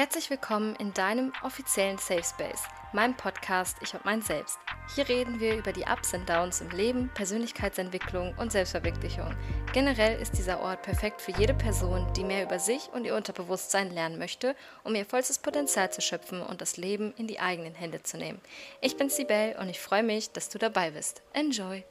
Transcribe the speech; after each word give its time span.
Herzlich 0.00 0.30
willkommen 0.30 0.76
in 0.76 0.94
deinem 0.94 1.30
offiziellen 1.42 1.98
Safe 1.98 2.24
Space, 2.24 2.62
meinem 2.94 3.14
Podcast 3.14 3.76
Ich 3.82 3.92
und 3.92 4.02
mein 4.06 4.22
Selbst. 4.22 4.58
Hier 4.94 5.06
reden 5.06 5.40
wir 5.40 5.58
über 5.58 5.74
die 5.74 5.84
Ups 5.84 6.14
und 6.14 6.26
Downs 6.26 6.62
im 6.62 6.70
Leben, 6.70 7.10
Persönlichkeitsentwicklung 7.12 8.34
und 8.38 8.50
Selbstverwirklichung. 8.50 9.34
Generell 9.74 10.18
ist 10.18 10.38
dieser 10.38 10.62
Ort 10.62 10.80
perfekt 10.80 11.20
für 11.20 11.32
jede 11.32 11.52
Person, 11.52 12.10
die 12.14 12.24
mehr 12.24 12.44
über 12.44 12.58
sich 12.58 12.88
und 12.94 13.04
ihr 13.04 13.14
Unterbewusstsein 13.14 13.90
lernen 13.90 14.18
möchte, 14.18 14.56
um 14.84 14.94
ihr 14.94 15.04
vollstes 15.04 15.38
Potenzial 15.38 15.92
zu 15.92 16.00
schöpfen 16.00 16.40
und 16.40 16.62
das 16.62 16.78
Leben 16.78 17.12
in 17.18 17.26
die 17.26 17.40
eigenen 17.40 17.74
Hände 17.74 18.02
zu 18.02 18.16
nehmen. 18.16 18.40
Ich 18.80 18.96
bin 18.96 19.10
Sibel 19.10 19.54
und 19.60 19.68
ich 19.68 19.80
freue 19.80 20.02
mich, 20.02 20.30
dass 20.30 20.48
du 20.48 20.56
dabei 20.56 20.92
bist. 20.92 21.20
Enjoy! 21.34 21.84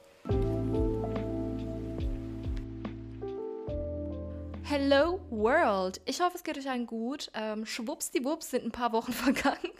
Hello 4.70 5.20
World! 5.30 6.00
Ich 6.04 6.20
hoffe, 6.20 6.36
es 6.36 6.44
geht 6.44 6.56
euch 6.56 6.70
allen 6.70 6.86
gut. 6.86 7.28
Ähm, 7.34 7.66
schwuppsdiwupps 7.66 8.50
sind 8.50 8.66
ein 8.66 8.70
paar 8.70 8.92
Wochen 8.92 9.12
vergangen. 9.12 9.72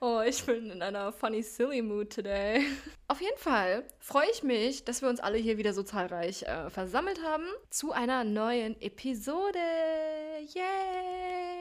oh, 0.00 0.22
ich 0.26 0.42
bin 0.46 0.70
in 0.70 0.80
einer 0.80 1.12
funny, 1.12 1.42
silly 1.42 1.82
mood 1.82 2.08
today. 2.08 2.64
Auf 3.08 3.20
jeden 3.20 3.36
Fall 3.36 3.84
freue 3.98 4.30
ich 4.32 4.42
mich, 4.42 4.86
dass 4.86 5.02
wir 5.02 5.10
uns 5.10 5.20
alle 5.20 5.36
hier 5.36 5.58
wieder 5.58 5.74
so 5.74 5.82
zahlreich 5.82 6.44
äh, 6.44 6.70
versammelt 6.70 7.22
haben 7.22 7.44
zu 7.68 7.92
einer 7.92 8.24
neuen 8.24 8.80
Episode. 8.80 9.58
Yay! 10.54 11.55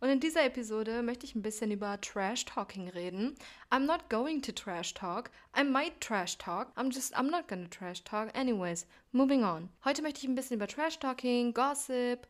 Und 0.00 0.08
in 0.08 0.20
dieser 0.20 0.44
Episode 0.44 1.02
möchte 1.02 1.26
ich 1.26 1.34
ein 1.34 1.42
bisschen 1.42 1.70
über 1.70 2.00
Trash 2.00 2.44
Talking 2.44 2.88
reden. 2.88 3.34
I'm 3.70 3.86
not 3.86 4.08
going 4.08 4.42
to 4.42 4.52
trash 4.52 4.94
talk. 4.94 5.30
I 5.58 5.64
might 5.64 6.00
trash 6.00 6.38
talk. 6.38 6.68
I'm 6.76 6.92
just, 6.92 7.16
I'm 7.16 7.30
not 7.30 7.48
gonna 7.48 7.68
trash 7.68 8.04
talk. 8.04 8.36
Anyways, 8.36 8.86
moving 9.12 9.44
on. 9.44 9.68
Heute 9.84 10.02
möchte 10.02 10.20
ich 10.20 10.28
ein 10.28 10.34
bisschen 10.34 10.56
über 10.56 10.66
Trash 10.66 10.98
Talking, 10.98 11.54
Gossip 11.54 12.26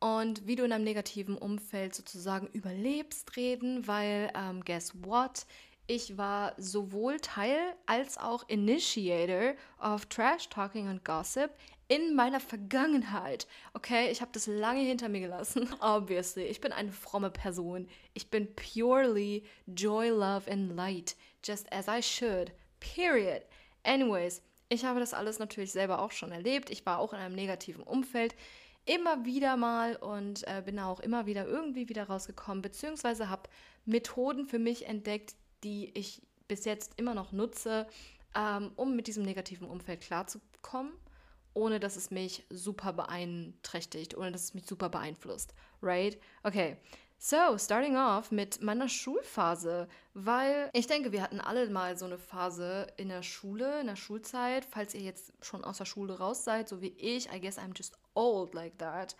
und 0.00 0.46
wie 0.46 0.56
du 0.56 0.64
in 0.64 0.72
einem 0.72 0.84
negativen 0.84 1.38
Umfeld 1.38 1.94
sozusagen 1.94 2.48
überlebst 2.48 3.36
reden, 3.36 3.86
weil, 3.86 4.30
ähm, 4.34 4.62
guess 4.64 4.92
what? 5.02 5.46
Ich 5.86 6.16
war 6.16 6.54
sowohl 6.56 7.20
Teil 7.20 7.58
als 7.84 8.16
auch 8.16 8.48
Initiator 8.48 9.54
of 9.78 10.06
Trash 10.06 10.48
Talking 10.48 10.88
und 10.88 11.04
Gossip 11.04 11.50
in 11.88 12.14
meiner 12.14 12.40
Vergangenheit. 12.40 13.46
Okay, 13.74 14.10
ich 14.10 14.22
habe 14.22 14.32
das 14.32 14.46
lange 14.46 14.80
hinter 14.80 15.10
mir 15.10 15.20
gelassen. 15.20 15.68
Obviously, 15.80 16.44
ich 16.44 16.62
bin 16.62 16.72
eine 16.72 16.90
fromme 16.90 17.30
Person. 17.30 17.86
Ich 18.14 18.30
bin 18.30 18.48
purely 18.54 19.44
joy, 19.66 20.08
love 20.08 20.50
and 20.50 20.74
light, 20.74 21.16
just 21.44 21.70
as 21.70 21.86
I 21.86 22.02
should. 22.02 22.52
Period. 22.80 23.42
Anyways, 23.82 24.40
ich 24.70 24.86
habe 24.86 25.00
das 25.00 25.12
alles 25.12 25.38
natürlich 25.38 25.72
selber 25.72 26.00
auch 26.00 26.12
schon 26.12 26.32
erlebt. 26.32 26.70
Ich 26.70 26.86
war 26.86 26.98
auch 26.98 27.12
in 27.12 27.18
einem 27.18 27.34
negativen 27.34 27.82
Umfeld 27.82 28.34
immer 28.86 29.26
wieder 29.26 29.58
mal 29.58 29.96
und 29.96 30.46
äh, 30.48 30.62
bin 30.64 30.78
auch 30.78 31.00
immer 31.00 31.26
wieder 31.26 31.46
irgendwie 31.46 31.90
wieder 31.90 32.04
rausgekommen, 32.04 32.62
beziehungsweise 32.62 33.28
habe 33.28 33.50
Methoden 33.84 34.46
für 34.46 34.58
mich 34.58 34.86
entdeckt, 34.86 35.34
die 35.64 35.90
ich 35.94 36.22
bis 36.46 36.64
jetzt 36.64 36.92
immer 36.96 37.14
noch 37.14 37.32
nutze, 37.32 37.86
ähm, 38.34 38.72
um 38.76 38.94
mit 38.94 39.06
diesem 39.06 39.24
negativen 39.24 39.68
Umfeld 39.68 40.00
klarzukommen, 40.02 40.92
ohne 41.54 41.80
dass 41.80 41.96
es 41.96 42.10
mich 42.10 42.44
super 42.50 42.92
beeinträchtigt, 42.92 44.16
ohne 44.16 44.32
dass 44.32 44.44
es 44.44 44.54
mich 44.54 44.66
super 44.66 44.88
beeinflusst. 44.88 45.54
Right? 45.82 46.18
Okay. 46.42 46.76
So, 47.26 47.56
starting 47.56 47.96
off 47.96 48.32
mit 48.32 48.60
meiner 48.60 48.86
Schulphase, 48.86 49.88
weil 50.12 50.68
ich 50.74 50.86
denke, 50.88 51.10
wir 51.10 51.22
hatten 51.22 51.40
alle 51.40 51.70
mal 51.70 51.96
so 51.96 52.04
eine 52.04 52.18
Phase 52.18 52.86
in 52.98 53.08
der 53.08 53.22
Schule, 53.22 53.80
in 53.80 53.86
der 53.86 53.96
Schulzeit, 53.96 54.66
falls 54.66 54.92
ihr 54.94 55.00
jetzt 55.00 55.32
schon 55.40 55.64
aus 55.64 55.78
der 55.78 55.86
Schule 55.86 56.18
raus 56.18 56.44
seid, 56.44 56.68
so 56.68 56.82
wie 56.82 56.94
ich, 56.98 57.32
I 57.32 57.40
guess 57.40 57.58
I'm 57.58 57.74
just 57.74 57.96
old 58.12 58.52
like 58.52 58.76
that. 58.78 59.16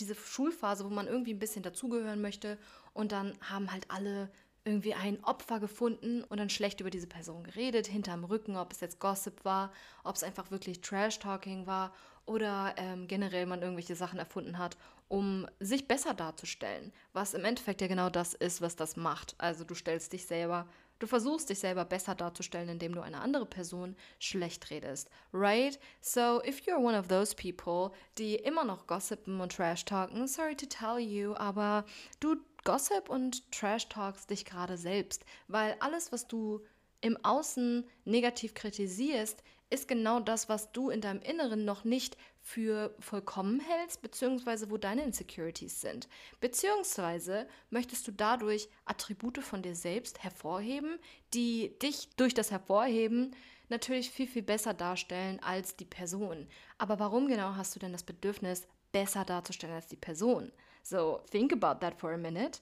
Diese 0.00 0.14
Schulphase, 0.14 0.86
wo 0.86 0.88
man 0.88 1.08
irgendwie 1.08 1.34
ein 1.34 1.38
bisschen 1.38 1.62
dazugehören 1.62 2.22
möchte 2.22 2.56
und 2.94 3.12
dann 3.12 3.36
haben 3.42 3.70
halt 3.70 3.90
alle 3.90 4.30
irgendwie 4.64 4.94
ein 4.94 5.22
Opfer 5.24 5.60
gefunden 5.60 6.22
und 6.24 6.38
dann 6.38 6.50
schlecht 6.50 6.80
über 6.80 6.90
diese 6.90 7.06
Person 7.06 7.44
geredet, 7.44 7.86
hinterm 7.86 8.24
Rücken, 8.24 8.56
ob 8.56 8.72
es 8.72 8.80
jetzt 8.80 9.00
Gossip 9.00 9.44
war, 9.44 9.72
ob 10.04 10.14
es 10.16 10.22
einfach 10.22 10.50
wirklich 10.50 10.80
Trash-Talking 10.80 11.66
war 11.66 11.92
oder 12.26 12.74
ähm, 12.76 13.08
generell 13.08 13.46
man 13.46 13.62
irgendwelche 13.62 13.96
Sachen 13.96 14.18
erfunden 14.18 14.58
hat, 14.58 14.76
um 15.08 15.46
sich 15.60 15.88
besser 15.88 16.14
darzustellen, 16.14 16.92
was 17.12 17.34
im 17.34 17.44
Endeffekt 17.44 17.80
ja 17.80 17.88
genau 17.88 18.08
das 18.08 18.34
ist, 18.34 18.62
was 18.62 18.76
das 18.76 18.96
macht. 18.96 19.34
Also 19.38 19.64
du 19.64 19.74
stellst 19.74 20.12
dich 20.12 20.26
selber, 20.26 20.68
du 21.00 21.06
versuchst 21.06 21.50
dich 21.50 21.58
selber 21.58 21.84
besser 21.84 22.14
darzustellen, 22.14 22.68
indem 22.68 22.94
du 22.94 23.00
eine 23.00 23.20
andere 23.20 23.46
Person 23.46 23.96
schlecht 24.20 24.70
redest, 24.70 25.10
right? 25.32 25.78
So 26.00 26.42
if 26.44 26.60
you're 26.60 26.78
one 26.78 26.98
of 26.98 27.08
those 27.08 27.34
people, 27.34 27.94
die 28.18 28.36
immer 28.36 28.64
noch 28.64 28.86
gossipen 28.86 29.40
und 29.40 29.52
trash 29.52 29.84
talken, 29.84 30.28
sorry 30.28 30.54
to 30.54 30.66
tell 30.66 30.98
you, 30.98 31.34
aber 31.34 31.84
du 32.20 32.36
Gossip 32.64 33.08
und 33.08 33.50
Trash 33.52 33.88
talks 33.88 34.26
dich 34.26 34.44
gerade 34.44 34.76
selbst, 34.76 35.24
weil 35.48 35.76
alles, 35.80 36.12
was 36.12 36.28
du 36.28 36.60
im 37.00 37.22
Außen 37.24 37.84
negativ 38.04 38.54
kritisierst, 38.54 39.42
ist 39.70 39.88
genau 39.88 40.20
das, 40.20 40.48
was 40.48 40.70
du 40.72 40.90
in 40.90 41.00
deinem 41.00 41.22
Inneren 41.22 41.64
noch 41.64 41.84
nicht 41.84 42.16
für 42.40 42.94
vollkommen 43.00 43.60
hältst, 43.60 44.02
beziehungsweise 44.02 44.70
wo 44.70 44.76
deine 44.76 45.02
Insecurities 45.02 45.80
sind. 45.80 46.08
Beziehungsweise 46.40 47.48
möchtest 47.70 48.06
du 48.06 48.12
dadurch 48.12 48.68
Attribute 48.84 49.38
von 49.38 49.62
dir 49.62 49.74
selbst 49.74 50.22
hervorheben, 50.22 50.98
die 51.32 51.78
dich 51.78 52.10
durch 52.16 52.34
das 52.34 52.50
Hervorheben 52.50 53.34
natürlich 53.72 54.10
viel, 54.10 54.28
viel 54.28 54.42
besser 54.42 54.74
darstellen 54.74 55.40
als 55.42 55.76
die 55.76 55.84
Person. 55.84 56.46
Aber 56.78 57.00
warum 57.00 57.26
genau 57.26 57.56
hast 57.56 57.74
du 57.74 57.80
denn 57.80 57.92
das 57.92 58.04
Bedürfnis, 58.04 58.68
besser 58.92 59.24
darzustellen 59.24 59.74
als 59.74 59.88
die 59.88 59.96
Person? 59.96 60.52
So, 60.84 61.20
think 61.30 61.52
about 61.52 61.80
that 61.80 61.98
for 61.98 62.12
a 62.12 62.16
minute. 62.16 62.60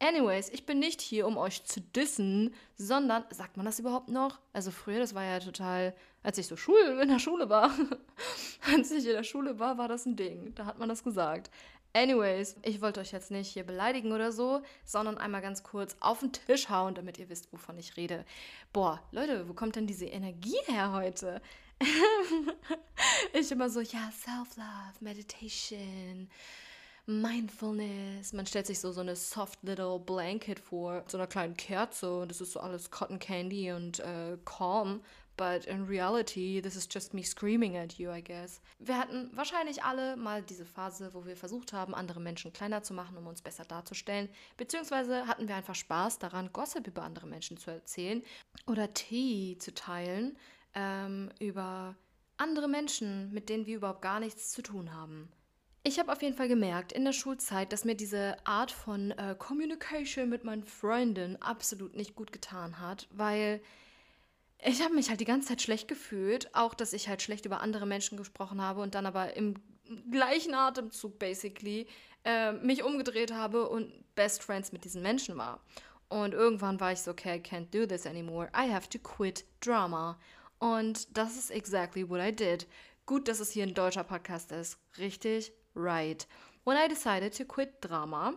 Anyways, 0.00 0.50
ich 0.50 0.66
bin 0.66 0.80
nicht 0.80 1.00
hier, 1.00 1.26
um 1.26 1.36
euch 1.36 1.64
zu 1.64 1.80
dissen, 1.80 2.52
sondern, 2.76 3.24
sagt 3.30 3.56
man 3.56 3.64
das 3.64 3.78
überhaupt 3.78 4.08
noch? 4.08 4.40
Also 4.52 4.70
früher, 4.70 4.98
das 4.98 5.14
war 5.14 5.24
ja 5.24 5.38
total, 5.38 5.94
als 6.22 6.36
ich 6.36 6.46
so 6.46 6.56
Schule, 6.56 7.00
in 7.00 7.08
der 7.08 7.20
Schule 7.20 7.48
war, 7.48 7.70
als 8.74 8.90
ich 8.90 9.06
in 9.06 9.12
der 9.12 9.22
Schule 9.22 9.58
war, 9.58 9.78
war 9.78 9.88
das 9.88 10.04
ein 10.04 10.16
Ding. 10.16 10.54
Da 10.56 10.66
hat 10.66 10.78
man 10.78 10.88
das 10.88 11.04
gesagt. 11.04 11.50
Anyways, 11.96 12.56
ich 12.62 12.82
wollte 12.82 12.98
euch 12.98 13.12
jetzt 13.12 13.30
nicht 13.30 13.52
hier 13.52 13.62
beleidigen 13.62 14.10
oder 14.10 14.32
so, 14.32 14.62
sondern 14.84 15.16
einmal 15.16 15.42
ganz 15.42 15.62
kurz 15.62 15.96
auf 16.00 16.18
den 16.18 16.32
Tisch 16.32 16.68
hauen, 16.68 16.96
damit 16.96 17.18
ihr 17.18 17.28
wisst, 17.28 17.52
wovon 17.52 17.78
ich 17.78 17.96
rede. 17.96 18.24
Boah, 18.72 19.00
Leute, 19.12 19.48
wo 19.48 19.54
kommt 19.54 19.76
denn 19.76 19.86
diese 19.86 20.06
Energie 20.06 20.58
her 20.66 20.90
heute? 20.90 21.40
ich 23.32 23.48
immer 23.52 23.70
so, 23.70 23.80
ja, 23.80 24.10
Self-Love, 24.10 24.98
Meditation, 24.98 26.28
Mindfulness. 27.06 28.32
Man 28.32 28.46
stellt 28.46 28.66
sich 28.66 28.80
so, 28.80 28.90
so 28.90 29.00
eine 29.00 29.14
soft 29.14 29.62
little 29.62 30.00
blanket 30.00 30.58
vor, 30.58 31.04
so 31.06 31.16
einer 31.16 31.28
kleinen 31.28 31.56
Kerze 31.56 32.18
und 32.18 32.28
das 32.28 32.40
ist 32.40 32.54
so 32.54 32.60
alles 32.60 32.90
Cotton 32.90 33.20
Candy 33.20 33.70
und 33.70 34.00
äh, 34.00 34.36
calm. 34.44 35.00
But 35.36 35.66
in 35.66 35.86
reality, 35.86 36.60
this 36.60 36.76
is 36.76 36.88
just 36.92 37.12
me 37.12 37.22
screaming 37.24 37.76
at 37.76 37.94
you, 37.94 38.10
I 38.10 38.22
guess. 38.22 38.60
Wir 38.78 38.98
hatten 38.98 39.30
wahrscheinlich 39.34 39.82
alle 39.82 40.16
mal 40.16 40.42
diese 40.42 40.64
Phase, 40.64 41.12
wo 41.12 41.26
wir 41.26 41.36
versucht 41.36 41.72
haben, 41.72 41.94
andere 41.94 42.20
Menschen 42.20 42.52
kleiner 42.52 42.82
zu 42.82 42.94
machen, 42.94 43.16
um 43.16 43.26
uns 43.26 43.42
besser 43.42 43.64
darzustellen. 43.64 44.28
Beziehungsweise 44.56 45.26
hatten 45.26 45.48
wir 45.48 45.56
einfach 45.56 45.74
Spaß 45.74 46.20
daran, 46.20 46.52
Gossip 46.52 46.86
über 46.86 47.02
andere 47.02 47.26
Menschen 47.26 47.56
zu 47.56 47.70
erzählen 47.70 48.22
oder 48.66 48.94
Tee 48.94 49.56
zu 49.58 49.74
teilen 49.74 50.36
ähm, 50.74 51.30
über 51.40 51.96
andere 52.36 52.68
Menschen, 52.68 53.32
mit 53.32 53.48
denen 53.48 53.66
wir 53.66 53.76
überhaupt 53.76 54.02
gar 54.02 54.20
nichts 54.20 54.52
zu 54.52 54.62
tun 54.62 54.92
haben. 54.92 55.28
Ich 55.86 55.98
habe 55.98 56.10
auf 56.10 56.22
jeden 56.22 56.36
Fall 56.36 56.48
gemerkt 56.48 56.92
in 56.92 57.04
der 57.04 57.12
Schulzeit, 57.12 57.72
dass 57.72 57.84
mir 57.84 57.94
diese 57.94 58.36
Art 58.46 58.72
von 58.72 59.10
äh, 59.10 59.34
Communication 59.38 60.30
mit 60.30 60.42
meinen 60.42 60.64
Freunden 60.64 61.36
absolut 61.42 61.94
nicht 61.94 62.14
gut 62.14 62.32
getan 62.32 62.80
hat, 62.80 63.06
weil 63.10 63.60
ich 64.64 64.82
habe 64.82 64.94
mich 64.94 65.08
halt 65.10 65.20
die 65.20 65.26
ganze 65.26 65.48
Zeit 65.48 65.62
schlecht 65.62 65.88
gefühlt, 65.88 66.54
auch 66.54 66.74
dass 66.74 66.92
ich 66.92 67.08
halt 67.08 67.22
schlecht 67.22 67.44
über 67.44 67.60
andere 67.60 67.86
Menschen 67.86 68.16
gesprochen 68.16 68.62
habe 68.62 68.80
und 68.80 68.94
dann 68.94 69.06
aber 69.06 69.36
im 69.36 69.54
gleichen 70.10 70.54
Atemzug 70.54 71.18
basically 71.18 71.86
äh, 72.24 72.52
mich 72.52 72.82
umgedreht 72.82 73.32
habe 73.32 73.68
und 73.68 73.92
Best 74.14 74.42
Friends 74.42 74.72
mit 74.72 74.84
diesen 74.84 75.02
Menschen 75.02 75.36
war. 75.36 75.60
Und 76.08 76.32
irgendwann 76.32 76.80
war 76.80 76.92
ich 76.92 77.00
so, 77.00 77.10
okay, 77.10 77.36
I 77.36 77.40
can't 77.40 77.70
do 77.70 77.86
this 77.86 78.06
anymore. 78.06 78.48
I 78.56 78.72
have 78.72 78.88
to 78.88 78.98
quit 78.98 79.44
drama. 79.60 80.18
Und 80.58 81.16
das 81.16 81.36
ist 81.36 81.50
exactly 81.50 82.08
what 82.08 82.20
I 82.20 82.34
did. 82.34 82.66
Gut, 83.04 83.28
dass 83.28 83.40
es 83.40 83.50
hier 83.50 83.64
ein 83.64 83.74
deutscher 83.74 84.04
Podcast 84.04 84.50
ist. 84.52 84.78
Richtig, 84.96 85.52
right. 85.74 86.26
When 86.64 86.78
I 86.78 86.88
decided 86.88 87.36
to 87.36 87.44
quit 87.44 87.74
Drama, 87.82 88.32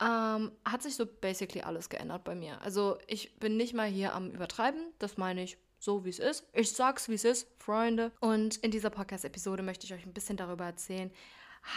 ähm, 0.00 0.52
hat 0.64 0.82
sich 0.82 0.96
so 0.96 1.06
basically 1.06 1.62
alles 1.62 1.88
geändert 1.88 2.24
bei 2.24 2.34
mir. 2.34 2.60
Also 2.62 2.98
ich 3.06 3.38
bin 3.38 3.56
nicht 3.56 3.74
mal 3.74 3.88
hier 3.88 4.14
am 4.14 4.30
Übertreiben, 4.30 4.92
das 4.98 5.16
meine 5.16 5.42
ich 5.42 5.56
so, 5.78 6.04
wie 6.04 6.10
es 6.10 6.18
ist. 6.18 6.46
Ich 6.52 6.72
sag's, 6.72 7.08
wie 7.08 7.14
es 7.14 7.24
ist, 7.24 7.46
Freunde. 7.58 8.10
Und 8.20 8.56
in 8.56 8.70
dieser 8.70 8.90
Podcast-Episode 8.90 9.62
möchte 9.62 9.86
ich 9.86 9.92
euch 9.92 10.06
ein 10.06 10.14
bisschen 10.14 10.36
darüber 10.36 10.64
erzählen, 10.64 11.10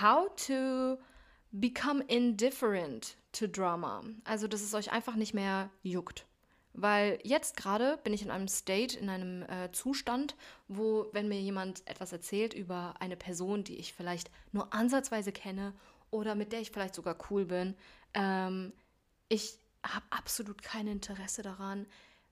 how 0.02 0.30
to 0.36 0.98
become 1.52 2.04
indifferent 2.08 3.18
to 3.34 3.48
Drama. 3.48 4.04
Also, 4.24 4.48
dass 4.48 4.62
es 4.62 4.74
euch 4.74 4.92
einfach 4.92 5.16
nicht 5.16 5.34
mehr 5.34 5.70
juckt. 5.84 6.26
Weil 6.74 7.20
jetzt 7.24 7.58
gerade 7.58 7.98
bin 8.04 8.14
ich 8.14 8.22
in 8.22 8.30
einem 8.30 8.48
State, 8.48 8.98
in 8.98 9.10
einem 9.10 9.42
äh, 9.44 9.72
Zustand, 9.72 10.36
wo, 10.68 11.08
wenn 11.12 11.28
mir 11.28 11.42
jemand 11.42 11.86
etwas 11.88 12.12
erzählt 12.12 12.54
über 12.54 12.94
eine 13.00 13.18
Person, 13.18 13.64
die 13.64 13.78
ich 13.78 13.94
vielleicht 13.94 14.30
nur 14.52 14.74
ansatzweise 14.74 15.32
kenne 15.32 15.74
oder 16.12 16.36
mit 16.36 16.52
der 16.54 16.62
ich 16.62 16.70
vielleicht 16.70 16.94
sogar 16.94 17.18
cool 17.30 17.46
bin, 17.46 17.76
ähm, 18.14 18.74
ich 19.30 19.60
habe 19.84 20.06
absolut 20.10 20.62
kein 20.62 20.88
Interesse 20.88 21.42
daran, 21.42 21.86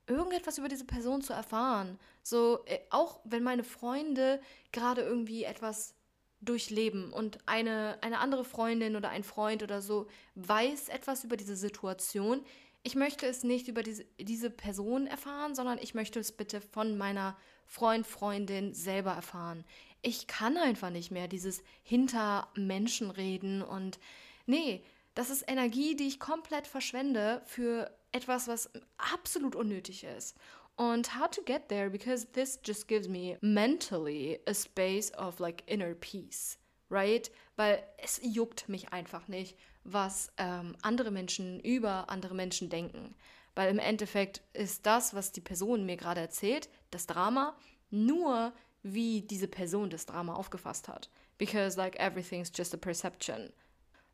irgendetwas 0.06 0.58
über 0.58 0.68
diese 0.68 0.84
Person 0.84 1.22
zu 1.22 1.32
erfahren. 1.32 1.98
So, 2.22 2.64
äh, 2.66 2.78
auch 2.90 3.20
wenn 3.24 3.42
meine 3.42 3.64
Freunde 3.64 4.40
gerade 4.72 5.02
irgendwie 5.02 5.44
etwas 5.44 5.94
durchleben 6.40 7.12
und 7.12 7.38
eine, 7.46 7.98
eine 8.02 8.18
andere 8.18 8.44
Freundin 8.44 8.94
oder 8.94 9.08
ein 9.08 9.24
Freund 9.24 9.62
oder 9.62 9.80
so 9.80 10.06
weiß 10.34 10.88
etwas 10.88 11.24
über 11.24 11.36
diese 11.36 11.56
Situation, 11.56 12.44
ich 12.82 12.94
möchte 12.94 13.26
es 13.26 13.42
nicht 13.42 13.66
über 13.66 13.82
diese, 13.82 14.04
diese 14.20 14.48
Person 14.48 15.08
erfahren, 15.08 15.56
sondern 15.56 15.78
ich 15.78 15.94
möchte 15.94 16.20
es 16.20 16.30
bitte 16.30 16.60
von 16.60 16.96
meiner 16.96 17.36
Freund, 17.66 18.06
Freundin 18.06 18.74
selber 18.74 19.12
erfahren. 19.12 19.64
Ich 20.02 20.28
kann 20.28 20.56
einfach 20.56 20.90
nicht 20.90 21.10
mehr 21.10 21.26
dieses 21.26 21.64
hinter 21.82 22.48
Menschen 22.54 23.10
reden 23.10 23.60
und 23.62 23.98
nee, 24.46 24.84
das 25.16 25.30
ist 25.30 25.44
Energie, 25.48 25.96
die 25.96 26.06
ich 26.06 26.20
komplett 26.20 26.66
verschwende 26.66 27.40
für 27.46 27.90
etwas, 28.12 28.48
was 28.48 28.70
absolut 28.98 29.56
unnötig 29.56 30.04
ist. 30.04 30.36
Und 30.76 31.18
how 31.18 31.28
to 31.30 31.42
get 31.42 31.68
there 31.68 31.88
because 31.88 32.26
this 32.32 32.60
just 32.62 32.86
gives 32.86 33.08
me 33.08 33.38
mentally 33.40 34.38
a 34.46 34.52
space 34.52 35.10
of 35.14 35.40
like 35.40 35.64
inner 35.66 35.94
peace, 35.94 36.58
right? 36.90 37.30
Weil 37.56 37.82
es 37.96 38.20
juckt 38.22 38.68
mich 38.68 38.92
einfach 38.92 39.26
nicht, 39.26 39.56
was 39.84 40.30
ähm, 40.36 40.76
andere 40.82 41.10
Menschen 41.10 41.60
über 41.60 42.10
andere 42.10 42.34
Menschen 42.34 42.68
denken. 42.68 43.14
Weil 43.54 43.70
im 43.70 43.78
Endeffekt 43.78 44.42
ist 44.52 44.84
das, 44.84 45.14
was 45.14 45.32
die 45.32 45.40
Person 45.40 45.86
mir 45.86 45.96
gerade 45.96 46.20
erzählt, 46.20 46.68
das 46.90 47.06
Drama, 47.06 47.56
nur 47.88 48.52
wie 48.82 49.22
diese 49.22 49.48
Person 49.48 49.88
das 49.88 50.04
Drama 50.04 50.34
aufgefasst 50.34 50.88
hat. 50.88 51.08
Because 51.38 51.78
like 51.78 51.98
everything's 51.98 52.52
just 52.54 52.74
a 52.74 52.76
perception. 52.76 53.50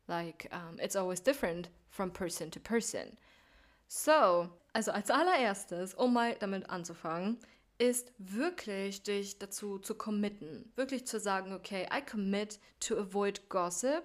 Like 0.07 0.49
um, 0.51 0.77
it's 0.79 0.95
always 0.95 1.21
different 1.21 1.69
from 1.89 2.11
person 2.11 2.51
to 2.51 2.59
person. 2.59 3.17
So, 3.87 4.49
also 4.73 4.91
als 4.91 5.09
allererstes, 5.09 5.93
um 5.93 6.13
mal 6.13 6.35
damit 6.39 6.69
anzufangen, 6.69 7.37
ist 7.77 8.11
wirklich 8.17 9.03
dich 9.03 9.39
dazu 9.39 9.79
zu 9.79 9.95
committen. 9.95 10.71
Wirklich 10.75 11.05
zu 11.05 11.19
sagen, 11.19 11.53
okay, 11.53 11.87
I 11.91 12.01
commit 12.01 12.59
to 12.79 12.97
avoid 12.97 13.49
gossip 13.49 14.03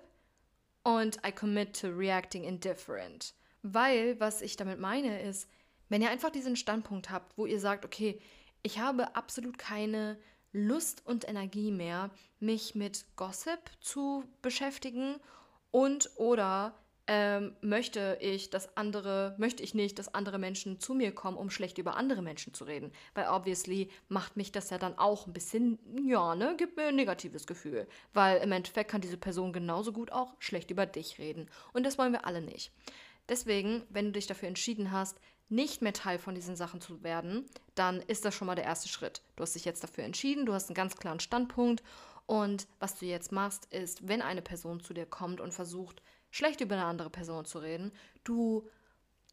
und 0.84 1.18
I 1.26 1.32
commit 1.32 1.78
to 1.80 1.88
reacting 1.88 2.44
indifferent. 2.44 3.34
Weil, 3.62 4.18
was 4.20 4.42
ich 4.42 4.56
damit 4.56 4.78
meine, 4.78 5.22
ist, 5.22 5.48
wenn 5.88 6.02
ihr 6.02 6.10
einfach 6.10 6.30
diesen 6.30 6.56
Standpunkt 6.56 7.10
habt, 7.10 7.36
wo 7.36 7.46
ihr 7.46 7.60
sagt, 7.60 7.84
okay, 7.84 8.20
ich 8.62 8.78
habe 8.78 9.16
absolut 9.16 9.58
keine 9.58 10.18
Lust 10.52 11.04
und 11.06 11.28
Energie 11.28 11.70
mehr, 11.70 12.10
mich 12.40 12.74
mit 12.74 13.04
Gossip 13.16 13.58
zu 13.80 14.24
beschäftigen 14.42 15.16
und 15.70 16.10
oder 16.16 16.74
ähm, 17.10 17.56
möchte 17.62 18.18
ich, 18.20 18.50
dass 18.50 18.76
andere, 18.76 19.34
möchte 19.38 19.62
ich 19.62 19.74
nicht, 19.74 19.98
dass 19.98 20.14
andere 20.14 20.38
Menschen 20.38 20.78
zu 20.78 20.92
mir 20.92 21.14
kommen, 21.14 21.38
um 21.38 21.48
schlecht 21.48 21.78
über 21.78 21.96
andere 21.96 22.20
Menschen 22.20 22.52
zu 22.52 22.64
reden. 22.64 22.92
Weil 23.14 23.28
obviously 23.28 23.90
macht 24.08 24.36
mich 24.36 24.52
das 24.52 24.68
ja 24.68 24.76
dann 24.76 24.98
auch 24.98 25.26
ein 25.26 25.32
bisschen, 25.32 25.78
ja, 26.06 26.34
ne, 26.34 26.54
gibt 26.58 26.76
mir 26.76 26.88
ein 26.88 26.96
negatives 26.96 27.46
Gefühl. 27.46 27.88
Weil 28.12 28.42
im 28.42 28.52
Endeffekt 28.52 28.90
kann 28.90 29.00
diese 29.00 29.16
Person 29.16 29.54
genauso 29.54 29.92
gut 29.92 30.12
auch 30.12 30.34
schlecht 30.38 30.70
über 30.70 30.84
dich 30.84 31.18
reden. 31.18 31.48
Und 31.72 31.84
das 31.84 31.96
wollen 31.96 32.12
wir 32.12 32.26
alle 32.26 32.42
nicht. 32.42 32.72
Deswegen, 33.26 33.84
wenn 33.88 34.06
du 34.06 34.12
dich 34.12 34.26
dafür 34.26 34.48
entschieden 34.48 34.92
hast, 34.92 35.18
nicht 35.48 35.80
mehr 35.80 35.94
Teil 35.94 36.18
von 36.18 36.34
diesen 36.34 36.56
Sachen 36.56 36.82
zu 36.82 37.02
werden, 37.02 37.46
dann 37.74 38.00
ist 38.02 38.26
das 38.26 38.34
schon 38.34 38.46
mal 38.46 38.54
der 38.54 38.64
erste 38.64 38.88
Schritt. 38.88 39.22
Du 39.36 39.42
hast 39.42 39.54
dich 39.54 39.64
jetzt 39.64 39.82
dafür 39.82 40.04
entschieden, 40.04 40.44
du 40.44 40.52
hast 40.52 40.68
einen 40.68 40.74
ganz 40.74 40.96
klaren 40.96 41.20
Standpunkt 41.20 41.82
und 42.28 42.68
was 42.78 42.94
du 42.96 43.06
jetzt 43.06 43.32
machst, 43.32 43.64
ist, 43.72 44.06
wenn 44.06 44.20
eine 44.20 44.42
Person 44.42 44.80
zu 44.80 44.92
dir 44.92 45.06
kommt 45.06 45.40
und 45.40 45.54
versucht, 45.54 46.02
schlecht 46.30 46.60
über 46.60 46.74
eine 46.74 46.84
andere 46.84 47.08
Person 47.08 47.46
zu 47.46 47.58
reden, 47.58 47.90
du 48.22 48.68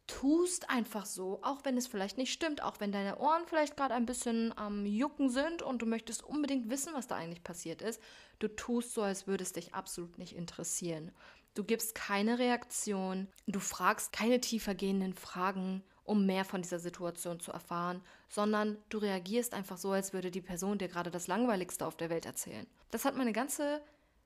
tust 0.06 0.70
einfach 0.70 1.04
so, 1.04 1.40
auch 1.42 1.62
wenn 1.66 1.76
es 1.76 1.86
vielleicht 1.86 2.16
nicht 2.16 2.32
stimmt, 2.32 2.62
auch 2.62 2.80
wenn 2.80 2.92
deine 2.92 3.18
Ohren 3.18 3.42
vielleicht 3.46 3.76
gerade 3.76 3.92
ein 3.92 4.06
bisschen 4.06 4.56
am 4.56 4.86
Jucken 4.86 5.28
sind 5.28 5.60
und 5.60 5.82
du 5.82 5.86
möchtest 5.86 6.24
unbedingt 6.24 6.70
wissen, 6.70 6.94
was 6.94 7.06
da 7.06 7.16
eigentlich 7.16 7.44
passiert 7.44 7.82
ist, 7.82 8.00
du 8.38 8.48
tust 8.48 8.94
so, 8.94 9.02
als 9.02 9.26
würde 9.26 9.44
es 9.44 9.52
dich 9.52 9.74
absolut 9.74 10.16
nicht 10.16 10.34
interessieren. 10.34 11.12
Du 11.52 11.64
gibst 11.64 11.94
keine 11.94 12.38
Reaktion, 12.38 13.28
du 13.46 13.60
fragst 13.60 14.10
keine 14.10 14.40
tiefer 14.40 14.74
gehenden 14.74 15.12
Fragen 15.12 15.84
um 16.06 16.24
mehr 16.24 16.44
von 16.44 16.62
dieser 16.62 16.78
Situation 16.78 17.40
zu 17.40 17.52
erfahren, 17.52 18.00
sondern 18.28 18.78
du 18.88 18.98
reagierst 18.98 19.54
einfach 19.54 19.76
so, 19.76 19.90
als 19.90 20.12
würde 20.12 20.30
die 20.30 20.40
Person 20.40 20.78
dir 20.78 20.88
gerade 20.88 21.10
das 21.10 21.26
Langweiligste 21.26 21.86
auf 21.86 21.96
der 21.96 22.10
Welt 22.10 22.26
erzählen. 22.26 22.66
Das 22.90 23.04
hat 23.04 23.16
meine 23.16 23.32
ganze 23.32 23.82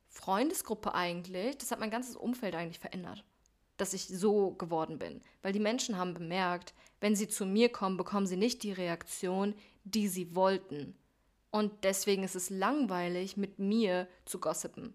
Freundesgruppe 0.09 0.95
eigentlich, 0.95 1.59
das 1.59 1.71
hat 1.71 1.81
mein 1.81 1.91
ganzes 1.91 2.17
Umfeld 2.17 2.55
eigentlich 2.55 2.79
verändert, 2.79 3.25
dass 3.77 3.95
ich 3.95 4.07
so 4.09 4.53
geworden 4.53 4.99
bin. 4.99 5.23
Weil 5.43 5.53
die 5.53 5.61
Menschen 5.61 5.97
haben 5.97 6.15
bemerkt, 6.15 6.75
wenn 7.01 7.17
sie 7.17 7.29
zu 7.29 7.47
mir 7.47 7.71
kommen, 7.71 7.97
bekommen 7.97 8.27
sie 8.27 8.37
nicht 8.37 8.63
die 8.63 8.73
Reaktion, 8.73 9.55
die 9.85 10.09
sie 10.09 10.35
wollten. 10.35 10.97
Und 11.51 11.85
deswegen 11.85 12.23
ist 12.23 12.37
es 12.37 12.51
langweilig, 12.51 13.37
mit 13.37 13.59
mir 13.59 14.07
zu 14.25 14.39
gossipen. 14.39 14.95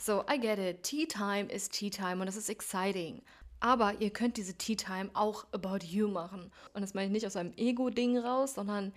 So, 0.00 0.24
I 0.30 0.38
get 0.38 0.58
it. 0.58 0.82
Tea 0.82 1.06
time 1.06 1.46
is 1.50 1.68
tea 1.68 1.88
time 1.88 2.20
und 2.20 2.28
es 2.28 2.36
ist 2.36 2.50
exciting. 2.50 3.22
Aber 3.60 4.00
ihr 4.00 4.10
könnt 4.10 4.36
diese 4.36 4.54
Tea 4.54 4.76
Time 4.76 5.10
auch 5.14 5.46
about 5.52 5.86
you 5.86 6.08
machen. 6.08 6.50
Und 6.74 6.82
das 6.82 6.94
meine 6.94 7.06
ich 7.06 7.12
nicht 7.12 7.26
aus 7.26 7.36
einem 7.36 7.52
Ego-Ding 7.56 8.18
raus, 8.18 8.54
sondern 8.54 8.92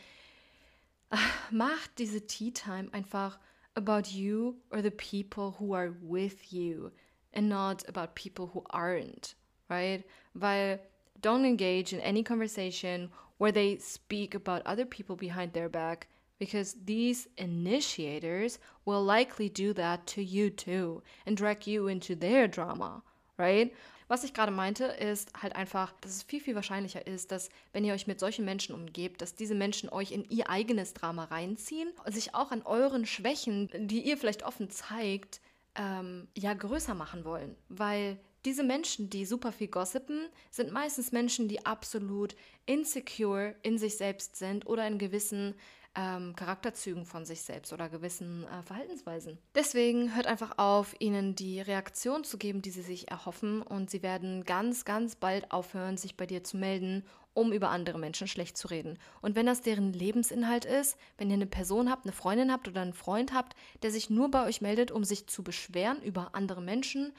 äh, 1.09 1.17
macht 1.51 1.99
diese 1.99 2.27
Tea 2.27 2.51
Time 2.51 2.89
einfach 2.91 3.39
about 3.75 4.09
you 4.09 4.55
or 4.71 4.81
the 4.81 4.91
people 4.91 5.55
who 5.59 5.73
are 5.73 5.93
with 6.01 6.51
you 6.51 6.91
and 7.33 7.47
not 7.47 7.87
about 7.87 8.15
people 8.15 8.47
who 8.47 8.63
aren't, 8.69 9.35
right? 9.69 10.03
Weil 10.33 10.79
don't 11.21 11.45
engage 11.45 11.93
in 11.93 12.01
any 12.01 12.23
conversation 12.23 13.09
where 13.37 13.51
they 13.51 13.77
speak 13.77 14.35
about 14.35 14.61
other 14.65 14.85
people 14.85 15.15
behind 15.15 15.53
their 15.53 15.69
back 15.69 16.07
because 16.39 16.75
these 16.85 17.27
initiators 17.37 18.59
will 18.85 19.03
likely 19.03 19.49
do 19.49 19.73
that 19.73 20.05
to 20.07 20.21
you 20.23 20.49
too 20.49 21.01
and 21.25 21.37
drag 21.37 21.65
you 21.67 21.87
into 21.87 22.15
their 22.15 22.47
drama, 22.47 23.01
right? 23.37 23.73
Was 24.07 24.23
ich 24.23 24.33
gerade 24.33 24.51
meinte, 24.51 24.85
ist 24.85 25.31
halt 25.41 25.55
einfach, 25.55 25.93
dass 26.01 26.11
es 26.11 26.23
viel, 26.23 26.39
viel 26.39 26.55
wahrscheinlicher 26.55 27.05
ist, 27.05 27.31
dass 27.31 27.49
wenn 27.73 27.83
ihr 27.83 27.93
euch 27.93 28.07
mit 28.07 28.19
solchen 28.19 28.45
Menschen 28.45 28.73
umgebt, 28.73 29.21
dass 29.21 29.35
diese 29.35 29.55
Menschen 29.55 29.89
euch 29.89 30.11
in 30.11 30.29
ihr 30.29 30.49
eigenes 30.49 30.93
Drama 30.93 31.25
reinziehen 31.25 31.89
sich 32.07 32.33
auch 32.33 32.51
an 32.51 32.61
euren 32.61 33.05
Schwächen, 33.05 33.69
die 33.87 34.01
ihr 34.01 34.17
vielleicht 34.17 34.43
offen 34.43 34.69
zeigt, 34.69 35.41
ähm, 35.75 36.27
ja 36.35 36.53
größer 36.53 36.95
machen 36.95 37.25
wollen. 37.25 37.55
Weil 37.69 38.17
diese 38.45 38.63
Menschen, 38.63 39.09
die 39.09 39.25
super 39.25 39.51
viel 39.51 39.67
gossipen, 39.67 40.27
sind 40.51 40.71
meistens 40.71 41.11
Menschen, 41.11 41.49
die 41.49 41.65
absolut 41.65 42.35
insecure 42.65 43.55
in 43.61 43.77
sich 43.77 43.97
selbst 43.97 44.37
sind 44.37 44.65
oder 44.67 44.87
in 44.87 44.99
gewissen 44.99 45.53
ähm, 45.97 46.35
Charakterzügen 46.35 47.05
von 47.05 47.25
sich 47.25 47.41
selbst 47.41 47.73
oder 47.73 47.89
gewissen 47.89 48.45
äh, 48.45 48.61
Verhaltensweisen. 48.61 49.39
Deswegen 49.55 50.15
hört 50.15 50.27
einfach 50.27 50.57
auf, 50.57 50.95
ihnen 50.99 51.35
die 51.35 51.59
Reaktion 51.59 52.23
zu 52.23 52.37
geben, 52.37 52.61
die 52.61 52.69
sie 52.69 52.83
sich 52.83 53.09
erhoffen 53.09 53.63
und 53.63 53.89
sie 53.89 54.03
werden 54.03 54.43
ganz, 54.43 54.85
ganz 54.85 55.15
bald 55.15 55.51
aufhören, 55.51 55.97
sich 55.97 56.15
bei 56.15 56.27
dir 56.27 56.43
zu 56.43 56.57
melden, 56.57 57.03
um 57.33 57.51
über 57.51 57.69
andere 57.69 57.99
Menschen 57.99 58.27
schlecht 58.27 58.57
zu 58.57 58.67
reden. 58.67 58.97
Und 59.21 59.35
wenn 59.35 59.45
das 59.45 59.61
deren 59.61 59.91
Lebensinhalt 59.91 60.65
ist, 60.65 60.97
wenn 61.17 61.29
ihr 61.29 61.35
eine 61.35 61.45
Person 61.47 61.89
habt, 61.89 62.05
eine 62.05 62.13
Freundin 62.13 62.51
habt 62.51 62.67
oder 62.67 62.81
einen 62.81 62.93
Freund 62.93 63.33
habt, 63.33 63.55
der 63.81 63.91
sich 63.91 64.09
nur 64.09 64.29
bei 64.29 64.45
euch 64.45 64.61
meldet, 64.61 64.91
um 64.91 65.03
sich 65.03 65.27
zu 65.27 65.43
beschweren 65.43 66.01
über 66.01 66.29
andere 66.33 66.61
Menschen, 66.61 67.13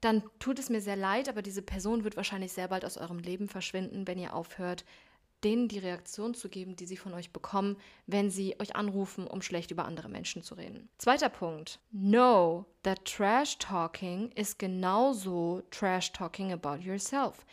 dann 0.00 0.22
tut 0.38 0.60
es 0.60 0.70
mir 0.70 0.80
sehr 0.80 0.96
leid, 0.96 1.28
aber 1.28 1.42
diese 1.42 1.62
Person 1.62 2.04
wird 2.04 2.16
wahrscheinlich 2.16 2.52
sehr 2.52 2.68
bald 2.68 2.84
aus 2.84 2.96
eurem 2.96 3.18
Leben 3.18 3.48
verschwinden, 3.48 4.06
wenn 4.06 4.18
ihr 4.18 4.34
aufhört, 4.34 4.84
denen 5.44 5.68
die 5.68 5.78
Reaktion 5.78 6.34
zu 6.34 6.48
geben, 6.48 6.76
die 6.76 6.86
sie 6.86 6.96
von 6.96 7.14
euch 7.14 7.32
bekommen, 7.32 7.76
wenn 8.06 8.30
sie 8.30 8.56
euch 8.58 8.76
anrufen, 8.76 9.26
um 9.26 9.42
schlecht 9.42 9.70
über 9.70 9.84
andere 9.84 10.08
Menschen 10.08 10.42
zu 10.42 10.54
reden. 10.54 10.88
Zweiter 10.98 11.28
Punkt. 11.28 11.78
Know 11.90 12.66
that 12.82 13.04
trash 13.04 13.58
talking 13.58 14.30
is 14.32 14.56
genauso 14.58 15.62
trash 15.70 16.12
talking 16.12 16.52
about 16.52 16.82
yourself. 16.82 17.44